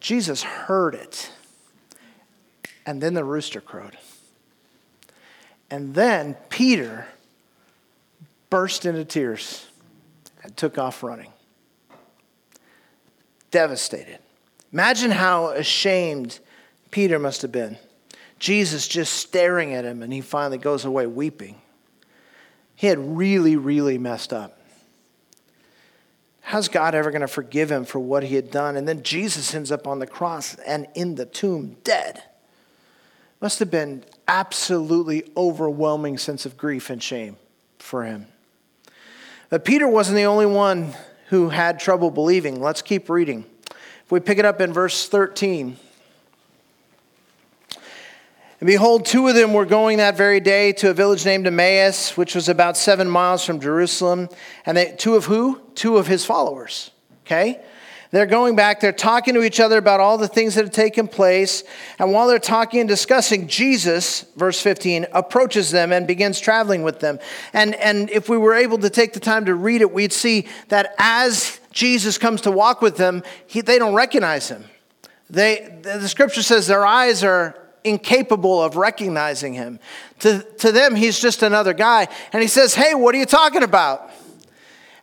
Jesus 0.00 0.42
heard 0.42 0.94
it. 0.94 1.30
And 2.86 3.00
then 3.00 3.14
the 3.14 3.24
rooster 3.24 3.60
crowed. 3.60 3.96
And 5.70 5.94
then 5.94 6.34
Peter 6.48 7.06
burst 8.48 8.86
into 8.86 9.04
tears 9.04 9.66
and 10.42 10.56
took 10.56 10.78
off 10.78 11.02
running. 11.02 11.30
Devastated. 13.50 14.18
Imagine 14.72 15.10
how 15.10 15.48
ashamed 15.48 16.38
Peter 16.90 17.18
must 17.18 17.42
have 17.42 17.52
been. 17.52 17.78
Jesus 18.38 18.86
just 18.86 19.14
staring 19.14 19.74
at 19.74 19.84
him, 19.84 20.02
and 20.02 20.12
he 20.12 20.20
finally 20.20 20.58
goes 20.58 20.84
away 20.84 21.06
weeping. 21.06 21.60
He 22.76 22.86
had 22.86 23.16
really, 23.16 23.56
really 23.56 23.98
messed 23.98 24.32
up. 24.32 24.58
How's 26.42 26.68
God 26.68 26.94
ever 26.94 27.10
going 27.10 27.20
to 27.20 27.28
forgive 27.28 27.70
him 27.70 27.84
for 27.84 27.98
what 27.98 28.22
he 28.22 28.36
had 28.36 28.50
done? 28.50 28.76
And 28.76 28.88
then 28.88 29.02
Jesus 29.02 29.54
ends 29.54 29.70
up 29.70 29.86
on 29.86 29.98
the 29.98 30.06
cross 30.06 30.54
and 30.60 30.86
in 30.94 31.16
the 31.16 31.26
tomb, 31.26 31.76
dead. 31.84 32.22
Must 33.40 33.58
have 33.58 33.70
been 33.70 34.04
absolutely 34.26 35.30
overwhelming 35.36 36.16
sense 36.16 36.46
of 36.46 36.56
grief 36.56 36.88
and 36.88 37.02
shame 37.02 37.36
for 37.78 38.04
him. 38.04 38.26
But 39.50 39.64
Peter 39.64 39.86
wasn't 39.86 40.16
the 40.16 40.24
only 40.24 40.46
one 40.46 40.94
who 41.28 41.50
had 41.50 41.78
trouble 41.78 42.10
believing. 42.10 42.60
Let's 42.60 42.82
keep 42.82 43.08
reading. 43.08 43.44
If 43.70 44.10
we 44.10 44.20
pick 44.20 44.38
it 44.38 44.44
up 44.44 44.60
in 44.60 44.72
verse 44.72 45.08
13. 45.08 45.76
And 48.60 48.66
behold, 48.66 49.06
two 49.06 49.28
of 49.28 49.34
them 49.34 49.52
were 49.52 49.66
going 49.66 49.98
that 49.98 50.16
very 50.16 50.40
day 50.40 50.72
to 50.72 50.90
a 50.90 50.94
village 50.94 51.24
named 51.24 51.46
Emmaus, 51.46 52.16
which 52.16 52.34
was 52.34 52.48
about 52.48 52.76
seven 52.76 53.08
miles 53.08 53.44
from 53.44 53.60
Jerusalem. 53.60 54.28
And 54.66 54.76
they, 54.76 54.92
two 54.96 55.14
of 55.14 55.26
who? 55.26 55.60
Two 55.74 55.96
of 55.96 56.08
his 56.08 56.24
followers. 56.24 56.90
Okay? 57.24 57.60
They're 58.10 58.26
going 58.26 58.56
back, 58.56 58.80
they're 58.80 58.92
talking 58.92 59.34
to 59.34 59.42
each 59.42 59.60
other 59.60 59.76
about 59.76 60.00
all 60.00 60.16
the 60.16 60.28
things 60.28 60.54
that 60.54 60.64
have 60.64 60.72
taken 60.72 61.08
place. 61.08 61.62
And 61.98 62.12
while 62.12 62.26
they're 62.26 62.38
talking 62.38 62.80
and 62.80 62.88
discussing, 62.88 63.48
Jesus, 63.48 64.22
verse 64.34 64.60
15, 64.60 65.06
approaches 65.12 65.70
them 65.70 65.92
and 65.92 66.06
begins 66.06 66.40
traveling 66.40 66.82
with 66.82 67.00
them. 67.00 67.18
And, 67.52 67.74
and 67.74 68.08
if 68.10 68.28
we 68.28 68.38
were 68.38 68.54
able 68.54 68.78
to 68.78 68.88
take 68.88 69.12
the 69.12 69.20
time 69.20 69.44
to 69.44 69.54
read 69.54 69.82
it, 69.82 69.92
we'd 69.92 70.12
see 70.12 70.48
that 70.68 70.94
as 70.98 71.60
Jesus 71.70 72.16
comes 72.16 72.40
to 72.42 72.50
walk 72.50 72.80
with 72.80 72.96
them, 72.96 73.22
he, 73.46 73.60
they 73.60 73.78
don't 73.78 73.94
recognize 73.94 74.48
him. 74.48 74.64
They, 75.28 75.78
the 75.82 76.08
scripture 76.08 76.42
says 76.42 76.66
their 76.66 76.86
eyes 76.86 77.22
are 77.22 77.54
incapable 77.84 78.62
of 78.62 78.76
recognizing 78.76 79.54
him. 79.54 79.78
To, 80.20 80.42
to 80.58 80.72
them, 80.72 80.94
he's 80.94 81.18
just 81.18 81.42
another 81.42 81.74
guy. 81.74 82.08
And 82.32 82.42
he 82.42 82.48
says, 82.48 82.74
Hey, 82.74 82.94
what 82.94 83.14
are 83.14 83.18
you 83.18 83.26
talking 83.26 83.62
about? 83.62 84.10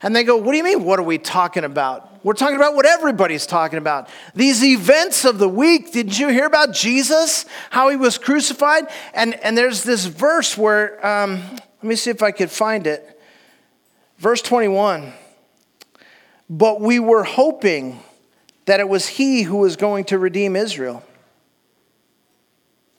And 0.01 0.15
they 0.15 0.23
go, 0.23 0.37
What 0.37 0.51
do 0.51 0.57
you 0.57 0.63
mean, 0.63 0.83
what 0.83 0.99
are 0.99 1.03
we 1.03 1.17
talking 1.17 1.63
about? 1.63 2.23
We're 2.23 2.33
talking 2.33 2.55
about 2.55 2.73
what 2.73 2.87
everybody's 2.87 3.45
talking 3.45 3.77
about. 3.77 4.09
These 4.33 4.63
events 4.63 5.25
of 5.25 5.37
the 5.37 5.47
week. 5.47 5.91
Didn't 5.91 6.17
you 6.17 6.29
hear 6.29 6.47
about 6.47 6.73
Jesus? 6.73 7.45
How 7.69 7.89
he 7.89 7.97
was 7.97 8.17
crucified? 8.17 8.85
And, 9.13 9.35
and 9.35 9.55
there's 9.55 9.83
this 9.83 10.05
verse 10.05 10.57
where, 10.57 11.05
um, 11.05 11.39
let 11.39 11.83
me 11.83 11.95
see 11.95 12.09
if 12.09 12.23
I 12.23 12.31
could 12.31 12.49
find 12.49 12.87
it. 12.87 13.21
Verse 14.17 14.41
21. 14.41 15.13
But 16.49 16.81
we 16.81 16.97
were 16.97 17.23
hoping 17.23 17.99
that 18.65 18.79
it 18.79 18.89
was 18.89 19.07
he 19.07 19.43
who 19.43 19.57
was 19.57 19.75
going 19.75 20.05
to 20.05 20.17
redeem 20.17 20.55
Israel. 20.55 21.03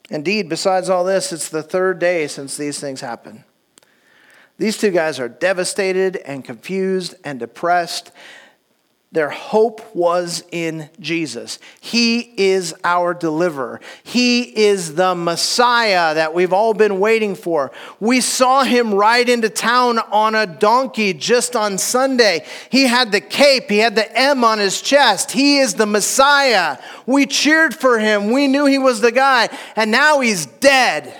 Indeed, 0.09 0.47
besides 0.47 0.89
all 0.89 1.03
this, 1.03 1.33
it's 1.33 1.49
the 1.49 1.63
third 1.63 1.99
day 1.99 2.27
since 2.27 2.55
these 2.55 2.79
things 2.79 3.01
happened. 3.01 3.43
These 4.57 4.77
two 4.77 4.91
guys 4.91 5.19
are 5.19 5.29
devastated 5.29 6.15
and 6.17 6.43
confused 6.43 7.15
and 7.23 7.39
depressed. 7.39 8.11
Their 9.13 9.29
hope 9.29 9.95
was 9.95 10.43
in 10.51 10.89
Jesus. 10.99 11.59
He 11.79 12.19
is 12.19 12.75
our 12.83 13.13
deliverer. 13.13 13.79
He 14.03 14.41
is 14.41 14.95
the 14.95 15.15
Messiah 15.15 16.13
that 16.15 16.33
we've 16.33 16.51
all 16.51 16.73
been 16.73 16.99
waiting 16.99 17.33
for. 17.33 17.71
We 18.01 18.19
saw 18.19 18.63
him 18.63 18.93
ride 18.93 19.29
into 19.29 19.49
town 19.49 19.99
on 19.99 20.35
a 20.35 20.45
donkey 20.45 21.13
just 21.13 21.55
on 21.55 21.77
Sunday. 21.77 22.45
He 22.69 22.87
had 22.87 23.13
the 23.13 23.21
cape, 23.21 23.69
he 23.69 23.77
had 23.77 23.95
the 23.95 24.11
M 24.17 24.43
on 24.43 24.59
his 24.59 24.81
chest. 24.81 25.31
He 25.31 25.59
is 25.59 25.75
the 25.75 25.85
Messiah. 25.85 26.77
We 27.05 27.27
cheered 27.27 27.73
for 27.73 27.99
him. 27.99 28.31
We 28.31 28.47
knew 28.47 28.65
he 28.65 28.77
was 28.77 28.99
the 28.99 29.13
guy. 29.13 29.47
And 29.77 29.89
now 29.89 30.19
he's 30.19 30.47
dead. 30.47 31.17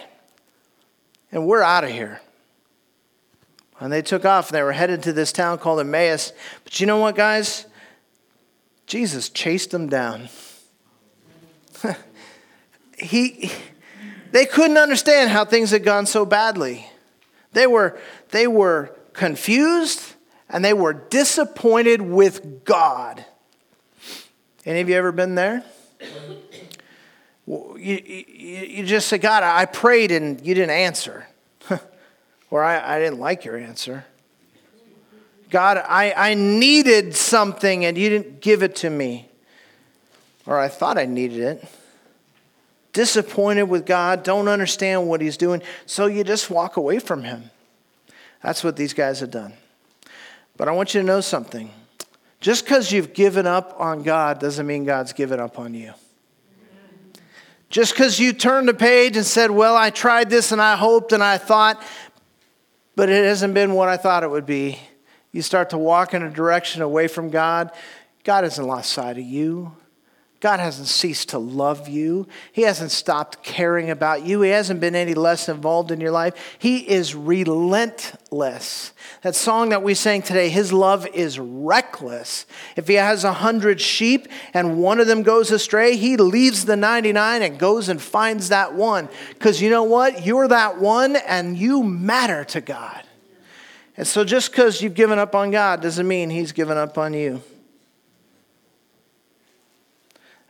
And 1.32 1.48
we're 1.48 1.64
out 1.64 1.86
of 1.86 1.92
here. 1.92 2.20
And 3.80 3.92
they 3.92 4.02
took 4.02 4.26
off 4.26 4.50
and 4.50 4.56
they 4.56 4.64
were 4.64 4.72
headed 4.72 5.04
to 5.04 5.14
this 5.14 5.32
town 5.32 5.60
called 5.60 5.80
Emmaus. 5.80 6.34
But 6.64 6.80
you 6.80 6.88
know 6.88 6.98
what, 6.98 7.16
guys? 7.16 7.66
Jesus 8.88 9.30
chased 9.30 9.72
them 9.72 9.88
down. 9.88 10.30
he, 12.98 13.52
they 14.32 14.46
couldn't 14.46 14.78
understand 14.78 15.30
how 15.30 15.46
things 15.46 15.72
had 15.72 15.84
gone 15.84 16.06
so 16.06 16.26
badly. 16.26 16.90
They 17.54 17.68
were, 17.68 18.00
they 18.30 18.48
were 18.48 18.96
confused 19.14 20.16
and 20.50 20.64
they 20.64 20.74
were 20.74 20.94
disappointed 20.94 22.02
with 22.02 22.64
God. 22.64 23.24
Any 24.66 24.82
of 24.82 24.90
you 24.90 24.96
ever 24.96 25.12
been 25.12 25.36
there? 25.36 25.64
You, 27.46 27.78
you, 27.78 28.26
you 28.26 28.86
just 28.86 29.08
say, 29.08 29.18
God, 29.18 29.44
I 29.44 29.66
prayed 29.66 30.12
and 30.12 30.46
you 30.46 30.54
didn't 30.56 30.72
answer. 30.72 31.27
Or 32.50 32.64
I, 32.64 32.96
I 32.96 33.00
didn't 33.00 33.20
like 33.20 33.46
your 33.46 33.58
answer. 33.58 34.06
God, 35.50 35.78
I, 35.78 36.14
I 36.16 36.34
needed 36.34 37.16
something 37.16 37.86
and 37.86 37.98
you 37.98 38.10
didn't 38.10 38.42
give 38.42 38.64
it 38.64 38.76
to 38.78 38.90
me. 38.90 39.30
Or 40.46 40.60
I 40.60 40.68
thought 40.68 40.98
I 40.98 41.06
needed 41.06 41.40
it. 41.40 41.66
Disappointed 42.94 43.64
with 43.64 43.86
God, 43.86 44.24
don't 44.24 44.48
understand 44.48 45.08
what 45.08 45.22
He's 45.22 45.38
doing, 45.38 45.62
so 45.86 46.08
you 46.08 46.24
just 46.24 46.50
walk 46.50 46.78
away 46.78 47.00
from 47.00 47.24
Him. 47.24 47.52
That's 48.42 48.64
what 48.64 48.76
these 48.76 48.94
guys 48.94 49.20
have 49.20 49.30
done. 49.30 49.54
But 50.56 50.68
I 50.68 50.72
want 50.72 50.94
you 50.94 51.02
to 51.02 51.06
know 51.06 51.22
something. 51.22 51.70
Just 52.40 52.66
because 52.66 52.92
you've 52.92 53.14
given 53.14 53.46
up 53.46 53.76
on 53.80 54.04
God 54.04 54.40
doesn't 54.40 54.66
mean 54.66 54.86
God's 54.86 55.14
given 55.14 55.40
up 55.40 55.60
on 55.60 55.74
you. 55.74 55.94
Just 57.70 57.94
because 57.94 58.20
you 58.20 58.32
turned 58.32 58.70
the 58.70 58.74
page 58.74 59.18
and 59.18 59.26
said, 59.26 59.52
Well, 59.52 59.76
I 59.76 59.90
tried 59.90 60.30
this 60.30 60.52
and 60.52 60.62
I 60.62 60.76
hoped 60.76 61.12
and 61.12 61.22
I 61.22 61.38
thought, 61.38 61.84
but 62.98 63.10
it 63.10 63.26
hasn't 63.26 63.54
been 63.54 63.74
what 63.74 63.88
I 63.88 63.96
thought 63.96 64.24
it 64.24 64.32
would 64.32 64.48
be 64.48 64.80
you 65.32 65.44
start 65.44 65.70
to 65.70 65.78
walk 65.78 66.16
in 66.16 66.24
a 66.24 66.32
direction 66.32 66.82
away 66.82 67.08
from 67.08 67.30
God, 67.30 67.72
God 68.24 68.44
hasn't 68.44 68.68
lost 68.68 68.92
sight 68.92 69.20
of 69.20 69.24
you. 69.24 69.72
God 70.40 70.60
hasn't 70.60 70.88
ceased 70.88 71.30
to 71.30 71.40
love 71.40 71.88
you. 71.88 72.28
He 72.52 72.62
hasn't 72.62 72.92
stopped 72.92 73.42
caring 73.42 73.90
about 73.90 74.24
you. 74.24 74.42
He 74.42 74.52
hasn't 74.52 74.80
been 74.80 74.94
any 74.94 75.16
less 75.16 75.50
involved 75.50 75.90
in 75.90 76.00
your 76.00 76.12
life. 76.12 76.58
He 76.60 76.88
is 76.88 77.16
relentless. 77.16 78.94
That 79.24 79.36
song 79.36 79.70
that 79.70 79.82
we 79.82 79.96
sang 79.96 80.22
today, 80.22 80.50
His 80.50 80.72
love 80.72 81.08
is 81.08 81.40
reckless. 81.40 82.46
If 82.76 82.88
He 82.88 82.94
has 82.96 83.24
a 83.24 83.34
hundred 83.34 83.82
sheep 83.82 84.28
and 84.54 84.78
one 84.78 85.00
of 85.00 85.08
them 85.08 85.24
goes 85.24 85.50
astray, 85.50 85.96
He 85.96 86.18
leaves 86.18 86.66
the 86.66 86.76
99 86.76 87.42
and 87.42 87.58
goes 87.58 87.90
and 87.90 88.00
finds 88.00 88.50
that 88.50 88.76
one. 88.76 89.10
Because 89.30 89.60
you 89.60 89.72
know 89.72 89.84
what? 89.84 90.24
You're 90.24 90.48
that 90.50 90.78
one 90.78 91.16
and 91.16 91.58
you 91.58 91.82
matter 91.82 92.44
to 92.46 92.62
God. 92.62 93.04
And 93.98 94.06
so 94.06 94.24
just 94.24 94.52
because 94.52 94.84
you've 94.84 94.94
given 94.94 95.18
up 95.18 95.34
on 95.34 95.50
God 95.50 95.82
doesn't 95.82 96.08
mean 96.08 96.30
He's 96.30 96.52
given 96.52 96.78
up 96.78 97.00
on 97.00 97.16
you. 97.16 97.42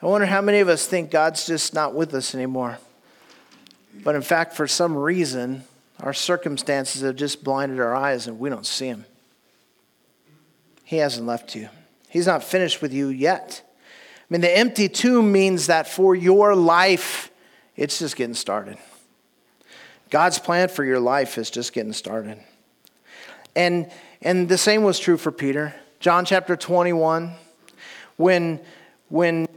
I 0.01 0.05
wonder 0.05 0.27
how 0.27 0.41
many 0.41 0.59
of 0.59 0.69
us 0.69 0.85
think 0.85 1.09
God's 1.09 1.47
just 1.47 1.73
not 1.73 1.95
with 1.95 2.13
us 2.13 2.35
anymore. 2.35 2.77
But 4.03 4.15
in 4.15 4.21
fact, 4.21 4.53
for 4.53 4.67
some 4.67 4.95
reason, 4.95 5.63
our 5.99 6.13
circumstances 6.13 7.01
have 7.01 7.15
just 7.15 7.43
blinded 7.43 7.79
our 7.79 7.95
eyes 7.95 8.27
and 8.27 8.39
we 8.39 8.49
don't 8.49 8.65
see 8.65 8.87
Him. 8.87 9.05
He 10.83 10.97
hasn't 10.97 11.25
left 11.25 11.55
you, 11.55 11.69
He's 12.09 12.27
not 12.27 12.43
finished 12.43 12.81
with 12.81 12.93
you 12.93 13.07
yet. 13.09 13.63
I 13.65 14.25
mean, 14.29 14.41
the 14.41 14.55
empty 14.55 14.89
tomb 14.89 15.31
means 15.31 15.67
that 15.67 15.87
for 15.87 16.13
your 16.13 16.53
life, 16.53 17.31
it's 17.77 17.99
just 17.99 18.17
getting 18.17 18.35
started. 18.35 18.77
God's 20.09 20.37
plan 20.37 20.67
for 20.67 20.83
your 20.83 20.99
life 20.99 21.37
is 21.37 21.49
just 21.49 21.71
getting 21.71 21.93
started. 21.93 22.37
And, 23.55 23.89
and 24.21 24.49
the 24.49 24.57
same 24.57 24.83
was 24.83 24.99
true 24.99 25.17
for 25.17 25.31
Peter. 25.31 25.73
John 26.01 26.25
chapter 26.25 26.57
21, 26.57 27.31
when, 28.17 28.59
when 29.07 29.47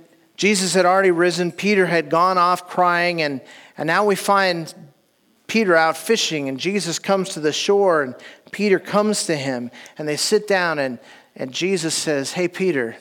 Jesus 0.40 0.72
had 0.72 0.86
already 0.86 1.10
risen, 1.10 1.52
Peter 1.52 1.84
had 1.84 2.08
gone 2.08 2.38
off 2.38 2.66
crying, 2.66 3.20
and, 3.20 3.42
and 3.76 3.86
now 3.86 4.06
we 4.06 4.16
find 4.16 4.74
Peter 5.46 5.76
out 5.76 5.98
fishing, 5.98 6.48
and 6.48 6.58
Jesus 6.58 6.98
comes 6.98 7.28
to 7.34 7.40
the 7.40 7.52
shore, 7.52 8.02
and 8.02 8.14
Peter 8.50 8.78
comes 8.78 9.26
to 9.26 9.36
him, 9.36 9.70
and 9.98 10.08
they 10.08 10.16
sit 10.16 10.48
down, 10.48 10.78
and, 10.78 10.98
and 11.36 11.52
Jesus 11.52 11.94
says, 11.94 12.32
Hey, 12.32 12.48
Peter, 12.48 12.96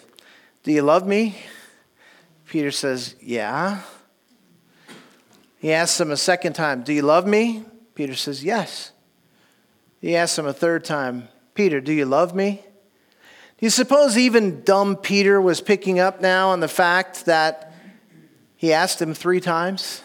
do 0.63 0.73
you 0.73 0.81
love 0.81 1.07
me? 1.07 1.37
Peter 2.45 2.71
says, 2.71 3.15
Yeah. 3.21 3.83
He 5.59 5.71
asks 5.71 5.97
him 5.97 6.11
a 6.11 6.17
second 6.17 6.55
time, 6.55 6.83
Do 6.83 6.91
you 6.91 7.03
love 7.03 7.25
me? 7.25 7.63
Peter 7.95 8.15
says, 8.15 8.43
Yes. 8.43 8.91
He 10.01 10.13
asks 10.13 10.37
him 10.37 10.45
a 10.45 10.51
third 10.51 10.83
time, 10.83 11.29
Peter, 11.53 11.79
do 11.79 11.93
you 11.93 12.03
love 12.03 12.35
me? 12.35 12.65
Do 13.59 13.65
you 13.65 13.69
suppose 13.69 14.17
even 14.17 14.63
dumb 14.63 14.95
Peter 14.95 15.41
was 15.41 15.59
picking 15.59 15.99
up 15.99 16.21
now 16.21 16.51
on 16.51 16.61
the 16.61 16.69
fact 16.69 17.25
that 17.25 17.73
he 18.55 18.71
asked 18.71 19.01
him 19.01 19.13
three 19.13 19.41
times? 19.41 20.01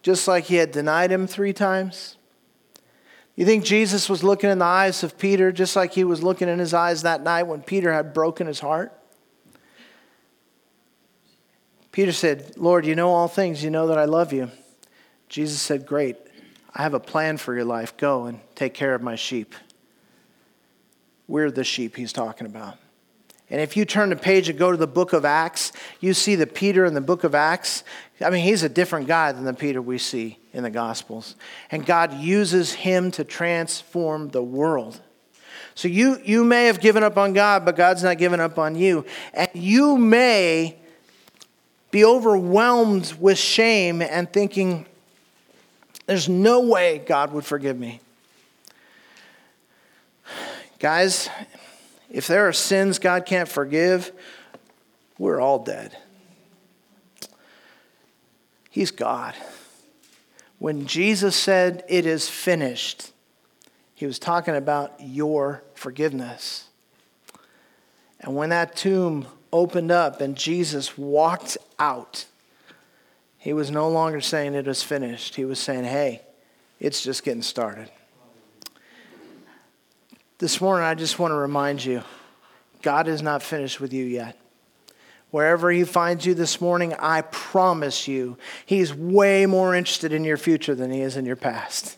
Just 0.00 0.26
like 0.26 0.44
he 0.44 0.54
had 0.54 0.72
denied 0.72 1.12
him 1.12 1.26
three 1.26 1.52
times? 1.52 2.16
You 3.34 3.44
think 3.44 3.64
Jesus 3.64 4.08
was 4.08 4.24
looking 4.24 4.48
in 4.48 4.60
the 4.60 4.64
eyes 4.64 5.02
of 5.02 5.18
Peter 5.18 5.52
just 5.52 5.76
like 5.76 5.92
he 5.92 6.04
was 6.04 6.22
looking 6.22 6.48
in 6.48 6.58
his 6.58 6.72
eyes 6.72 7.02
that 7.02 7.22
night 7.22 7.42
when 7.42 7.60
Peter 7.60 7.92
had 7.92 8.14
broken 8.14 8.46
his 8.46 8.60
heart? 8.60 8.98
Peter 11.92 12.12
said, 12.12 12.56
Lord, 12.56 12.86
you 12.86 12.94
know 12.94 13.10
all 13.10 13.28
things. 13.28 13.62
You 13.62 13.68
know 13.68 13.88
that 13.88 13.98
I 13.98 14.06
love 14.06 14.32
you. 14.32 14.50
Jesus 15.28 15.60
said, 15.60 15.84
Great. 15.84 16.16
I 16.74 16.82
have 16.82 16.94
a 16.94 17.00
plan 17.00 17.36
for 17.36 17.54
your 17.54 17.64
life. 17.66 17.94
Go 17.98 18.24
and 18.24 18.40
take 18.54 18.72
care 18.72 18.94
of 18.94 19.02
my 19.02 19.16
sheep. 19.16 19.54
We're 21.28 21.50
the 21.50 21.64
sheep 21.64 21.96
he's 21.96 22.12
talking 22.12 22.46
about. 22.46 22.78
And 23.48 23.60
if 23.60 23.76
you 23.76 23.84
turn 23.84 24.10
the 24.10 24.16
page 24.16 24.48
and 24.48 24.58
go 24.58 24.72
to 24.72 24.76
the 24.76 24.88
book 24.88 25.12
of 25.12 25.24
Acts, 25.24 25.72
you 26.00 26.14
see 26.14 26.34
the 26.34 26.46
Peter 26.46 26.84
in 26.84 26.94
the 26.94 27.00
book 27.00 27.22
of 27.22 27.34
Acts. 27.34 27.84
I 28.20 28.30
mean, 28.30 28.42
he's 28.42 28.64
a 28.64 28.68
different 28.68 29.06
guy 29.06 29.30
than 29.30 29.44
the 29.44 29.54
Peter 29.54 29.80
we 29.80 29.98
see 29.98 30.38
in 30.52 30.64
the 30.64 30.70
Gospels. 30.70 31.36
And 31.70 31.86
God 31.86 32.14
uses 32.14 32.72
him 32.72 33.12
to 33.12 33.24
transform 33.24 34.30
the 34.30 34.42
world. 34.42 35.00
So 35.76 35.86
you, 35.86 36.20
you 36.24 36.42
may 36.42 36.66
have 36.66 36.80
given 36.80 37.04
up 37.04 37.16
on 37.16 37.34
God, 37.34 37.64
but 37.64 37.76
God's 37.76 38.02
not 38.02 38.18
given 38.18 38.40
up 38.40 38.58
on 38.58 38.74
you. 38.74 39.04
And 39.32 39.50
you 39.54 39.96
may 39.96 40.76
be 41.92 42.04
overwhelmed 42.04 43.14
with 43.20 43.38
shame 43.38 44.02
and 44.02 44.32
thinking, 44.32 44.86
there's 46.06 46.28
no 46.28 46.60
way 46.60 46.98
God 47.06 47.32
would 47.32 47.44
forgive 47.44 47.78
me. 47.78 48.00
Guys, 50.86 51.28
if 52.08 52.28
there 52.28 52.46
are 52.46 52.52
sins 52.52 53.00
God 53.00 53.26
can't 53.26 53.48
forgive, 53.48 54.12
we're 55.18 55.40
all 55.40 55.58
dead. 55.58 55.98
He's 58.70 58.92
God. 58.92 59.34
When 60.60 60.86
Jesus 60.86 61.34
said, 61.34 61.82
It 61.88 62.06
is 62.06 62.28
finished, 62.28 63.10
he 63.96 64.06
was 64.06 64.20
talking 64.20 64.54
about 64.54 64.92
your 65.00 65.64
forgiveness. 65.74 66.68
And 68.20 68.36
when 68.36 68.50
that 68.50 68.76
tomb 68.76 69.26
opened 69.52 69.90
up 69.90 70.20
and 70.20 70.36
Jesus 70.36 70.96
walked 70.96 71.58
out, 71.80 72.26
he 73.38 73.52
was 73.52 73.72
no 73.72 73.88
longer 73.88 74.20
saying 74.20 74.54
it 74.54 74.66
was 74.66 74.84
finished. 74.84 75.34
He 75.34 75.44
was 75.44 75.58
saying, 75.58 75.82
Hey, 75.82 76.22
it's 76.78 77.02
just 77.02 77.24
getting 77.24 77.42
started. 77.42 77.90
This 80.38 80.60
morning, 80.60 80.84
I 80.84 80.94
just 80.94 81.18
want 81.18 81.32
to 81.32 81.36
remind 81.36 81.82
you 81.82 82.02
God 82.82 83.08
is 83.08 83.22
not 83.22 83.42
finished 83.42 83.80
with 83.80 83.94
you 83.94 84.04
yet. 84.04 84.38
Wherever 85.30 85.70
He 85.70 85.84
finds 85.84 86.26
you 86.26 86.34
this 86.34 86.60
morning, 86.60 86.94
I 86.98 87.22
promise 87.22 88.06
you, 88.06 88.36
He's 88.66 88.92
way 88.92 89.46
more 89.46 89.74
interested 89.74 90.12
in 90.12 90.24
your 90.24 90.36
future 90.36 90.74
than 90.74 90.90
He 90.90 91.00
is 91.00 91.16
in 91.16 91.24
your 91.24 91.36
past. 91.36 91.96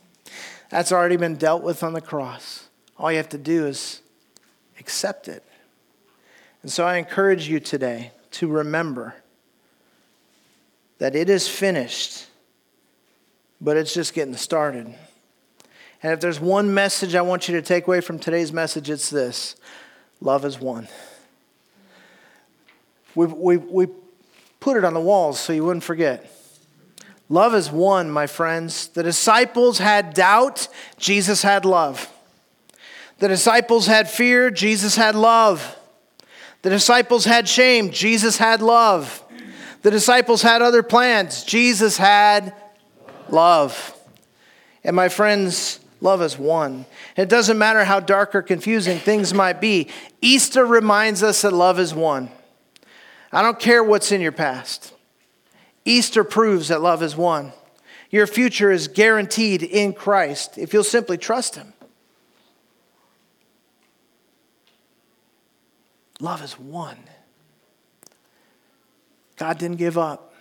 That's 0.71 0.93
already 0.93 1.17
been 1.17 1.35
dealt 1.35 1.65
with 1.65 1.83
on 1.83 1.95
the 1.95 2.01
cross. 2.01 2.69
All 2.97 3.11
you 3.11 3.17
have 3.17 3.29
to 3.31 3.39
do 3.39 3.67
is 3.67 4.03
accept 4.79 5.27
it. 5.27 5.43
And 6.63 6.71
so 6.71 6.87
I 6.87 6.97
encourage 6.97 7.49
you 7.49 7.59
today 7.59 8.13
to 8.33 8.47
remember 8.47 9.17
that 10.99 11.17
it 11.17 11.29
is 11.29 11.49
finished, 11.49 12.27
but 13.61 13.77
it's 13.77 13.95
just 13.95 14.15
getting 14.15 14.37
started. 14.37 14.95
And 16.03 16.13
if 16.13 16.21
there's 16.21 16.39
one 16.39 16.73
message 16.73 17.15
I 17.15 17.23
want 17.23 17.49
you 17.49 17.57
to 17.57 17.63
take 17.63 17.87
away 17.87 18.01
from 18.01 18.19
today's 18.19 18.53
message, 18.53 18.89
it's 18.89 19.11
this 19.11 19.57
love 20.21 20.45
is 20.45 20.61
one. 20.61 20.89
We, 23.15 23.27
we, 23.27 23.57
we 23.57 23.87
put 24.61 24.77
it 24.77 24.85
on 24.85 24.95
the 24.95 25.01
walls 25.01 25.41
so 25.41 25.53
you 25.53 25.65
wouldn't 25.65 25.85
forget. 25.85 26.33
Love 27.29 27.55
is 27.55 27.71
one, 27.71 28.11
my 28.11 28.27
friends. 28.27 28.89
The 28.89 29.03
disciples 29.03 29.79
had 29.79 30.15
doubt, 30.15 30.69
Jesus 30.99 31.43
had 31.43 31.65
love. 31.65 32.11
The 33.19 33.29
disciples 33.29 33.87
had 33.87 34.09
fear, 34.09 34.51
Jesus 34.51 34.95
had 34.95 35.15
love. 35.15 35.77
The 36.63 36.71
disciples 36.71 37.25
had 37.25 37.49
shame, 37.49 37.91
Jesus 37.91 38.39
had 38.39 38.63
love. 38.63 39.23
The 39.83 39.91
disciples 39.91 40.43
had 40.43 40.63
other 40.63 40.83
plans, 40.83 41.43
Jesus 41.43 41.97
had 41.97 42.55
love. 43.29 43.95
And 44.85 44.97
my 44.97 45.09
friends, 45.09 45.81
Love 46.01 46.23
is 46.23 46.39
one. 46.39 46.87
It 47.17 47.29
doesn't 47.29 47.59
matter 47.59 47.85
how 47.85 48.01
dark 48.01 48.35
or 48.35 48.43
confusing 48.43 48.99
things 48.99 49.35
might 49.35 49.61
be. 49.61 49.89
Easter 50.21 50.65
reminds 50.65 51.23
us 51.23 51.43
that 51.43 51.53
love 51.53 51.81
is 51.81 51.93
one. 51.93 52.31
I 53.33 53.43
don't 53.43 53.59
care 53.59 53.83
what's 53.83 54.13
in 54.13 54.21
your 54.21 54.33
past. 54.33 54.95
Easter 55.85 56.23
proves 56.23 56.69
that 56.69 56.81
love 56.81 57.03
is 57.03 57.17
one. 57.17 57.53
Your 58.11 58.27
future 58.27 58.71
is 58.71 58.89
guaranteed 58.89 59.63
in 59.63 59.93
Christ 59.93 60.57
if 60.57 60.73
you'll 60.73 60.85
simply 60.85 61.19
trust 61.19 61.57
Him. 61.57 61.73
Love 66.21 66.43
is 66.43 66.59
one. 66.59 66.99
God 69.37 69.59
didn't 69.59 69.77
give 69.77 69.99
up, 69.99 70.35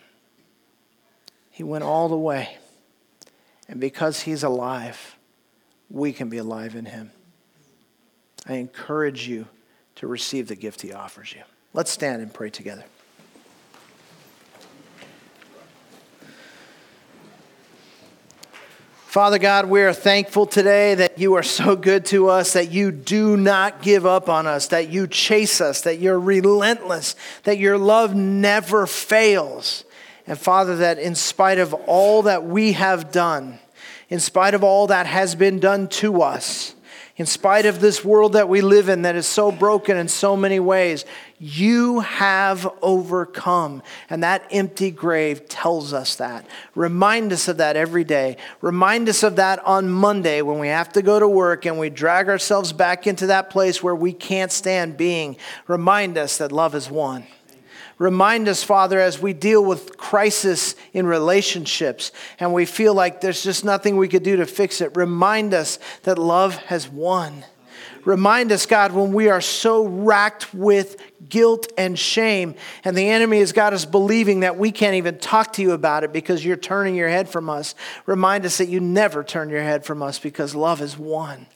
He 1.51 1.63
went 1.63 1.83
all 1.83 2.09
the 2.09 2.17
way. 2.17 2.57
And 3.67 3.79
because 3.79 4.21
He's 4.21 4.43
alive, 4.43 5.16
we 5.89 6.13
can 6.13 6.29
be 6.29 6.37
alive 6.37 6.75
in 6.75 6.85
Him. 6.85 7.11
I 8.45 8.55
encourage 8.55 9.27
you 9.27 9.47
to 9.95 10.07
receive 10.07 10.47
the 10.47 10.55
gift 10.55 10.81
He 10.81 10.93
offers 10.93 11.33
you. 11.33 11.41
Let's 11.73 11.91
stand 11.91 12.21
and 12.21 12.33
pray 12.33 12.49
together. 12.49 12.85
Father 19.17 19.39
God, 19.39 19.65
we 19.65 19.81
are 19.81 19.93
thankful 19.93 20.45
today 20.45 20.93
that 20.93 21.17
you 21.17 21.33
are 21.35 21.43
so 21.43 21.75
good 21.75 22.05
to 22.07 22.27
us, 22.29 22.53
that 22.53 22.71
you 22.71 22.91
do 22.91 23.35
not 23.35 23.81
give 23.81 24.05
up 24.05 24.29
on 24.29 24.45
us, 24.45 24.67
that 24.67 24.89
you 24.89 25.07
chase 25.07 25.59
us, 25.59 25.81
that 25.81 25.97
you're 25.97 26.19
relentless, 26.19 27.15
that 27.43 27.57
your 27.57 27.79
love 27.79 28.13
never 28.13 28.85
fails. 28.85 29.85
And 30.27 30.37
Father, 30.37 30.75
that 30.75 30.99
in 30.99 31.15
spite 31.15 31.57
of 31.57 31.73
all 31.73 32.23
that 32.23 32.43
we 32.43 32.73
have 32.73 33.11
done, 33.11 33.57
in 34.09 34.19
spite 34.19 34.53
of 34.53 34.63
all 34.63 34.87
that 34.87 35.05
has 35.05 35.35
been 35.35 35.59
done 35.59 35.87
to 35.87 36.21
us, 36.21 36.75
in 37.17 37.25
spite 37.25 37.65
of 37.65 37.81
this 37.81 38.05
world 38.05 38.33
that 38.33 38.47
we 38.47 38.61
live 38.61 38.89
in 38.89 39.01
that 39.01 39.15
is 39.15 39.25
so 39.25 39.51
broken 39.51 39.97
in 39.97 40.07
so 40.07 40.37
many 40.37 40.59
ways, 40.59 41.03
you 41.39 42.01
have 42.01 42.71
overcome. 42.79 43.81
And 44.07 44.21
that 44.21 44.45
empty 44.51 44.91
grave 44.91 45.49
tells 45.49 45.93
us 45.93 46.15
that. 46.17 46.45
Remind 46.75 47.33
us 47.33 47.47
of 47.47 47.57
that 47.57 47.75
every 47.75 48.03
day. 48.03 48.37
Remind 48.61 49.09
us 49.09 49.23
of 49.23 49.35
that 49.37 49.65
on 49.65 49.89
Monday 49.89 50.43
when 50.43 50.59
we 50.59 50.67
have 50.67 50.93
to 50.93 51.01
go 51.01 51.19
to 51.19 51.27
work 51.27 51.65
and 51.65 51.79
we 51.79 51.89
drag 51.89 52.29
ourselves 52.29 52.71
back 52.71 53.07
into 53.07 53.25
that 53.27 53.49
place 53.49 53.81
where 53.81 53.95
we 53.95 54.13
can't 54.13 54.51
stand 54.51 54.95
being. 54.95 55.37
Remind 55.65 56.19
us 56.19 56.37
that 56.37 56.51
love 56.51 56.75
is 56.75 56.87
one. 56.87 57.25
Remind 57.97 58.47
us, 58.47 58.63
Father, 58.63 58.99
as 58.99 59.19
we 59.19 59.33
deal 59.33 59.63
with 59.63 59.97
crisis 59.97 60.75
in 60.93 61.07
relationships 61.07 62.11
and 62.39 62.53
we 62.53 62.65
feel 62.65 62.93
like 62.93 63.21
there's 63.21 63.41
just 63.41 63.65
nothing 63.65 63.97
we 63.97 64.07
could 64.07 64.23
do 64.23 64.37
to 64.37 64.45
fix 64.45 64.81
it. 64.81 64.95
Remind 64.95 65.53
us 65.53 65.79
that 66.03 66.19
love 66.19 66.55
has 66.55 66.87
won. 66.87 67.43
Remind 68.05 68.53
us, 68.53 68.65
God, 68.65 68.93
when 68.93 69.11
we 69.11 69.27
are 69.29 69.41
so 69.41 69.85
racked 69.85 70.53
with 70.53 71.01
guilt 71.27 71.67
and 71.77 71.99
shame, 71.99 72.55
and 72.85 72.95
the 72.95 73.09
enemy 73.09 73.39
has 73.39 73.51
got 73.51 73.73
us 73.73 73.83
believing 73.83 74.41
that 74.41 74.57
we 74.57 74.71
can't 74.71 74.95
even 74.95 75.17
talk 75.17 75.51
to 75.53 75.61
you 75.61 75.73
about 75.73 76.05
it 76.05 76.13
because 76.13 76.45
you're 76.45 76.55
turning 76.55 76.95
your 76.95 77.09
head 77.09 77.27
from 77.27 77.49
us. 77.49 77.75
Remind 78.05 78.45
us 78.45 78.59
that 78.59 78.69
you 78.69 78.79
never 78.79 79.25
turn 79.25 79.49
your 79.49 79.61
head 79.61 79.83
from 79.83 80.01
us 80.01 80.19
because 80.19 80.55
love 80.55 80.81
is 80.81 80.97
one. 80.97 81.47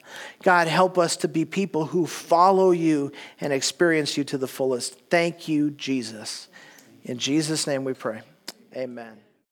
God, 0.43 0.67
help 0.67 0.97
us 0.97 1.17
to 1.17 1.27
be 1.27 1.45
people 1.45 1.85
who 1.85 2.05
follow 2.05 2.71
you 2.71 3.11
and 3.39 3.53
experience 3.53 4.17
you 4.17 4.23
to 4.25 4.37
the 4.37 4.47
fullest. 4.47 4.99
Thank 5.09 5.47
you, 5.47 5.71
Jesus. 5.71 6.47
In 7.03 7.17
Jesus' 7.17 7.67
name 7.67 7.83
we 7.83 7.93
pray. 7.93 8.21
Amen. 8.75 9.17